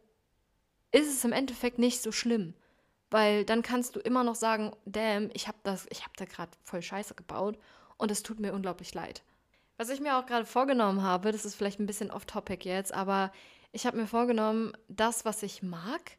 ist 0.94 1.08
es 1.08 1.24
im 1.24 1.32
Endeffekt 1.32 1.78
nicht 1.78 2.00
so 2.02 2.12
schlimm. 2.12 2.54
Weil 3.10 3.44
dann 3.44 3.62
kannst 3.62 3.96
du 3.96 4.00
immer 4.00 4.24
noch 4.24 4.36
sagen, 4.36 4.72
damn, 4.86 5.30
ich 5.34 5.48
habe 5.48 5.58
das, 5.62 5.86
da 6.16 6.24
gerade 6.24 6.52
voll 6.62 6.82
Scheiße 6.82 7.14
gebaut 7.14 7.58
und 7.96 8.10
es 8.10 8.22
tut 8.22 8.40
mir 8.40 8.52
unglaublich 8.52 8.94
leid. 8.94 9.22
Was 9.76 9.90
ich 9.90 10.00
mir 10.00 10.16
auch 10.16 10.26
gerade 10.26 10.46
vorgenommen 10.46 11.02
habe, 11.02 11.32
das 11.32 11.44
ist 11.44 11.56
vielleicht 11.56 11.80
ein 11.80 11.86
bisschen 11.86 12.12
off-topic 12.12 12.68
jetzt, 12.68 12.94
aber 12.94 13.32
ich 13.72 13.86
habe 13.86 13.96
mir 13.96 14.06
vorgenommen, 14.06 14.72
das, 14.88 15.24
was 15.24 15.42
ich 15.42 15.62
mag, 15.62 16.16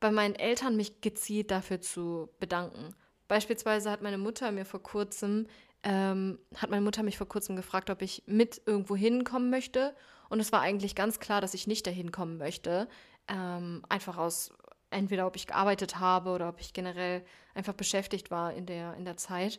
bei 0.00 0.10
meinen 0.10 0.34
Eltern 0.34 0.76
mich 0.76 1.00
gezielt 1.00 1.52
dafür 1.52 1.80
zu 1.80 2.28
bedanken. 2.40 2.96
Beispielsweise 3.28 3.88
hat 3.90 4.02
meine 4.02 4.18
Mutter 4.18 4.50
mir 4.50 4.64
vor 4.64 4.82
kurzem, 4.82 5.46
ähm, 5.84 6.40
hat 6.56 6.70
meine 6.70 6.82
Mutter 6.82 7.04
mich 7.04 7.18
vor 7.18 7.28
kurzem 7.28 7.54
gefragt, 7.54 7.88
ob 7.88 8.02
ich 8.02 8.24
mit 8.26 8.62
irgendwo 8.66 8.96
hinkommen 8.96 9.48
möchte. 9.48 9.94
Und 10.28 10.40
es 10.40 10.50
war 10.50 10.60
eigentlich 10.60 10.94
ganz 10.96 11.20
klar, 11.20 11.40
dass 11.40 11.54
ich 11.54 11.66
nicht 11.66 11.86
dahin 11.86 12.10
kommen 12.10 12.36
möchte. 12.36 12.88
Ähm, 13.32 13.82
einfach 13.88 14.18
aus, 14.18 14.52
entweder 14.90 15.26
ob 15.26 15.36
ich 15.36 15.46
gearbeitet 15.46 15.98
habe 15.98 16.30
oder 16.30 16.50
ob 16.50 16.60
ich 16.60 16.74
generell 16.74 17.24
einfach 17.54 17.72
beschäftigt 17.72 18.30
war 18.30 18.52
in 18.52 18.66
der, 18.66 18.94
in 18.94 19.06
der 19.06 19.16
Zeit. 19.16 19.58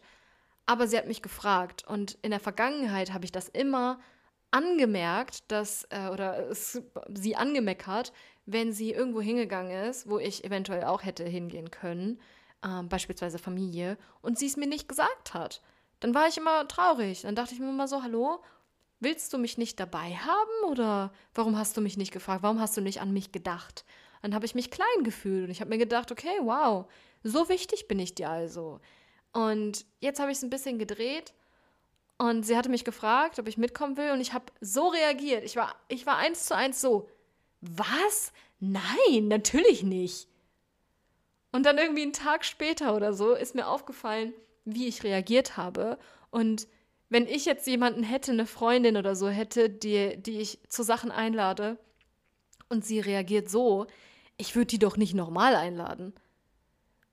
Aber 0.68 0.88
sie 0.88 0.98
hat 0.98 1.08
mich 1.08 1.24
gefragt 1.24 1.84
und 1.88 2.18
in 2.22 2.30
der 2.30 2.40
Vergangenheit 2.40 3.14
habe 3.14 3.26
ich 3.26 3.32
das 3.32 3.50
immer 3.50 4.00
angemerkt, 4.52 5.52
dass, 5.52 5.86
äh, 5.90 6.10
oder 6.10 6.50
es, 6.50 6.82
sie 7.14 7.36
angemeckert, 7.36 8.14
wenn 8.46 8.72
sie 8.72 8.92
irgendwo 8.92 9.22
hingegangen 9.22 9.90
ist, 9.90 10.08
wo 10.08 10.20
ich 10.20 10.44
eventuell 10.46 10.84
auch 10.84 11.04
hätte 11.04 11.24
hingehen 11.24 11.72
können, 11.72 12.22
äh, 12.62 12.84
beispielsweise 12.84 13.40
Familie, 13.40 13.98
und 14.22 14.38
sie 14.38 14.46
es 14.46 14.56
mir 14.56 14.68
nicht 14.68 14.88
gesagt 14.88 15.34
hat. 15.34 15.62
Dann 16.00 16.14
war 16.14 16.28
ich 16.28 16.38
immer 16.38 16.68
traurig. 16.68 17.22
Dann 17.22 17.36
dachte 17.36 17.54
ich 17.54 17.60
mir 17.60 17.70
immer 17.70 17.88
so, 17.88 18.04
hallo, 18.04 18.44
willst 19.04 19.34
du 19.34 19.38
mich 19.38 19.58
nicht 19.58 19.80
dabei 19.80 20.16
haben 20.16 20.72
oder 20.72 21.14
warum 21.34 21.58
hast 21.58 21.76
du 21.78 21.82
mich 21.82 21.98
nicht 21.98 22.12
gefragt? 22.12 22.44
Warum 22.44 22.60
hast 22.60 22.76
du 22.78 22.82
nicht 22.82 23.02
an 23.02 23.14
mich 23.14 23.32
gedacht? 23.32 23.86
Dann 24.22 24.34
habe 24.34 24.46
ich 24.46 24.56
mich 24.56 24.72
klein 24.72 25.04
gefühlt 25.04 25.46
und 25.46 25.52
ich 25.52 25.60
habe 25.60 25.70
mir 25.70 25.78
gedacht, 25.78 26.12
okay, 26.12 26.38
wow, 26.42 26.86
so 27.24 27.50
wichtig 27.50 27.88
bin 27.88 28.00
ich 28.00 28.16
dir 28.16 28.30
also. 28.30 28.80
Und 29.34 29.86
jetzt 30.00 30.20
habe 30.20 30.32
ich 30.32 30.38
es 30.38 30.44
ein 30.44 30.50
bisschen 30.50 30.80
gedreht 30.80 31.34
und 32.18 32.44
sie 32.44 32.56
hatte 32.56 32.70
mich 32.70 32.86
gefragt, 32.86 33.40
ob 33.40 33.48
ich 33.48 33.58
mitkommen 33.58 33.98
will 33.98 34.12
und 34.12 34.22
ich 34.22 34.34
habe 34.34 34.46
so 34.62 34.88
reagiert. 34.88 35.44
Ich 35.44 35.56
war, 35.56 35.76
ich 35.90 36.06
war 36.06 36.18
eins 36.18 36.46
zu 36.46 36.56
eins 36.56 36.80
so, 36.80 37.10
was? 37.60 38.32
Nein, 38.60 39.28
natürlich 39.28 39.84
nicht. 39.84 40.30
Und 41.52 41.66
dann 41.66 41.78
irgendwie 41.78 42.04
einen 42.04 42.14
Tag 42.14 42.46
später 42.46 42.96
oder 42.96 43.14
so 43.14 43.34
ist 43.34 43.56
mir 43.56 43.68
aufgefallen, 43.68 44.34
wie 44.66 44.88
ich 44.88 45.04
reagiert 45.04 45.58
habe. 45.58 45.98
Und 46.32 46.68
wenn 47.14 47.28
ich 47.28 47.46
jetzt 47.46 47.68
jemanden 47.68 48.02
hätte, 48.02 48.32
eine 48.32 48.48
Freundin 48.48 48.98
oder 48.98 49.16
so 49.16 49.30
hätte, 49.30 49.70
die, 49.70 50.18
die 50.18 50.40
ich 50.40 50.60
zu 50.68 50.82
Sachen 50.82 51.12
einlade 51.12 51.78
und 52.70 52.84
sie 52.84 53.00
reagiert 53.00 53.52
so, 53.52 53.86
ich 54.38 54.56
würde 54.56 54.66
die 54.66 54.80
doch 54.80 54.98
nicht 54.98 55.14
normal 55.14 55.56
einladen. 55.56 56.16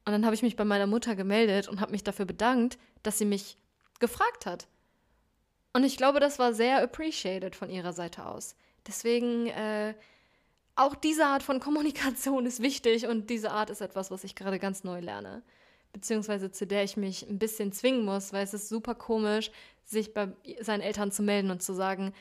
Und 0.07 0.13
dann 0.13 0.25
habe 0.25 0.35
ich 0.35 0.41
mich 0.41 0.57
bei 0.57 0.65
meiner 0.65 0.87
Mutter 0.87 1.17
gemeldet 1.17 1.69
und 1.69 1.83
habe 1.83 1.93
mich 1.93 2.03
dafür 2.03 2.25
bedankt, 2.25 2.79
dass 3.03 3.19
sie 3.19 3.27
mich 3.27 3.59
gefragt 3.99 4.47
hat. 4.47 4.69
Und 5.75 5.85
ich 5.85 5.99
glaube, 5.99 6.19
das 6.19 6.39
war 6.39 6.55
sehr 6.55 6.83
appreciated 6.83 7.55
von 7.55 7.69
ihrer 7.69 7.93
Seite 7.93 8.25
aus. 8.25 8.57
Deswegen, 8.87 9.49
äh, 9.49 9.95
auch 10.77 10.95
diese 10.95 11.27
Art 11.27 11.43
von 11.43 11.61
Kommunikation 11.61 12.47
ist 12.47 12.63
wichtig 12.63 13.07
und 13.07 13.29
diese 13.29 13.51
Art 13.51 13.69
ist 13.69 13.83
etwas, 13.83 14.11
was 14.11 14.25
ich 14.25 14.35
gerade 14.35 14.59
ganz 14.59 14.83
neu 14.83 15.01
lerne. 15.01 15.43
Beziehungsweise 15.93 16.51
zu 16.51 16.67
der 16.67 16.85
ich 16.85 16.97
mich 16.97 17.29
ein 17.29 17.39
bisschen 17.39 17.71
zwingen 17.73 18.07
muss, 18.07 18.33
weil 18.33 18.45
es 18.45 18.55
ist 18.55 18.71
super 18.71 18.95
komisch, 18.95 19.51
sich 19.85 20.15
bei 20.15 20.29
seinen 20.61 20.81
Eltern 20.81 21.13
zu 21.13 21.23
melden 21.23 21.51
und 21.51 21.63
zu 21.63 21.73
sagen, 21.73 22.15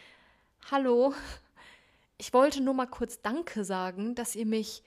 hallo, 0.72 1.14
ich 2.18 2.34
wollte 2.34 2.62
nur 2.62 2.74
mal 2.74 2.88
kurz 2.88 3.22
Danke 3.22 3.64
sagen, 3.64 4.16
dass 4.16 4.36
ihr 4.36 4.46
mich 4.46 4.84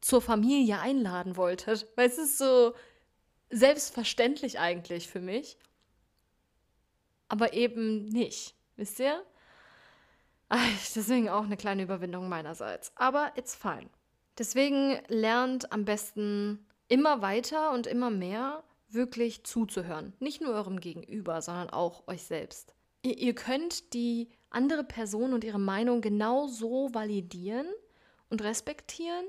zur 0.00 0.20
Familie 0.20 0.80
einladen 0.80 1.36
wolltet. 1.36 1.86
Weil 1.96 2.08
es 2.08 2.18
ist 2.18 2.38
so 2.38 2.74
selbstverständlich 3.50 4.58
eigentlich 4.58 5.08
für 5.08 5.20
mich. 5.20 5.56
Aber 7.28 7.52
eben 7.52 8.08
nicht. 8.08 8.54
Wisst 8.76 8.98
ihr? 8.98 9.24
Deswegen 10.94 11.28
auch 11.28 11.44
eine 11.44 11.56
kleine 11.56 11.82
Überwindung 11.84 12.28
meinerseits. 12.28 12.92
Aber 12.96 13.32
it's 13.36 13.54
fine. 13.54 13.88
Deswegen 14.38 15.00
lernt 15.08 15.72
am 15.72 15.84
besten 15.84 16.66
immer 16.88 17.22
weiter 17.22 17.72
und 17.72 17.86
immer 17.86 18.10
mehr 18.10 18.64
wirklich 18.94 19.44
zuzuhören. 19.44 20.12
Nicht 20.20 20.40
nur 20.40 20.54
eurem 20.54 20.80
Gegenüber, 20.80 21.40
sondern 21.42 21.70
auch 21.70 22.06
euch 22.08 22.22
selbst. 22.22 22.74
Ihr, 23.02 23.18
ihr 23.18 23.34
könnt 23.34 23.94
die 23.94 24.28
andere 24.50 24.84
Person 24.84 25.32
und 25.32 25.44
ihre 25.44 25.58
Meinung 25.58 26.00
genau 26.00 26.46
so 26.46 26.92
validieren 26.92 27.66
und 28.28 28.42
respektieren, 28.42 29.24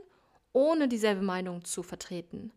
ohne 0.52 0.88
dieselbe 0.88 1.22
Meinung 1.22 1.64
zu 1.66 1.84
vertreten. 1.84 2.52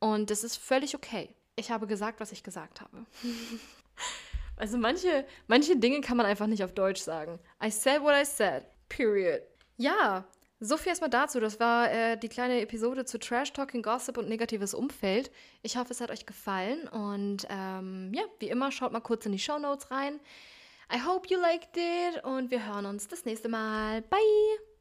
Und 0.00 0.30
das 0.30 0.44
ist 0.44 0.56
völlig 0.56 0.94
okay. 0.94 1.34
Ich 1.56 1.70
habe 1.70 1.86
gesagt, 1.86 2.20
was 2.20 2.32
ich 2.32 2.42
gesagt 2.42 2.80
habe. 2.80 3.06
also 4.56 4.76
manche, 4.76 5.24
manche 5.46 5.76
Dinge 5.76 6.00
kann 6.00 6.16
man 6.16 6.26
einfach 6.26 6.46
nicht 6.46 6.64
auf 6.64 6.72
Deutsch 6.72 7.00
sagen. 7.00 7.38
I 7.62 7.70
said 7.70 8.02
what 8.02 8.14
I 8.14 8.24
said. 8.24 8.64
Period. 8.88 9.42
Ja, 9.76 10.26
so 10.64 10.76
viel 10.76 10.90
erstmal 10.90 11.10
dazu. 11.10 11.40
Das 11.40 11.60
war 11.60 11.90
äh, 11.92 12.16
die 12.16 12.28
kleine 12.28 12.60
Episode 12.60 13.04
zu 13.04 13.18
Trash 13.18 13.52
Talking, 13.52 13.82
Gossip 13.82 14.16
und 14.18 14.28
negatives 14.28 14.74
Umfeld. 14.74 15.30
Ich 15.62 15.76
hoffe, 15.76 15.92
es 15.92 16.00
hat 16.00 16.10
euch 16.10 16.26
gefallen. 16.26 16.88
Und 16.88 17.46
ähm, 17.50 18.12
ja, 18.14 18.22
wie 18.38 18.48
immer, 18.48 18.72
schaut 18.72 18.92
mal 18.92 19.00
kurz 19.00 19.26
in 19.26 19.32
die 19.32 19.38
Show 19.38 19.58
Notes 19.58 19.90
rein. 19.90 20.20
I 20.92 21.00
hope 21.06 21.28
you 21.28 21.40
liked 21.40 21.76
it 21.76 22.24
und 22.24 22.50
wir 22.50 22.66
hören 22.66 22.86
uns 22.86 23.08
das 23.08 23.24
nächste 23.24 23.48
Mal. 23.48 24.02
Bye! 24.02 24.73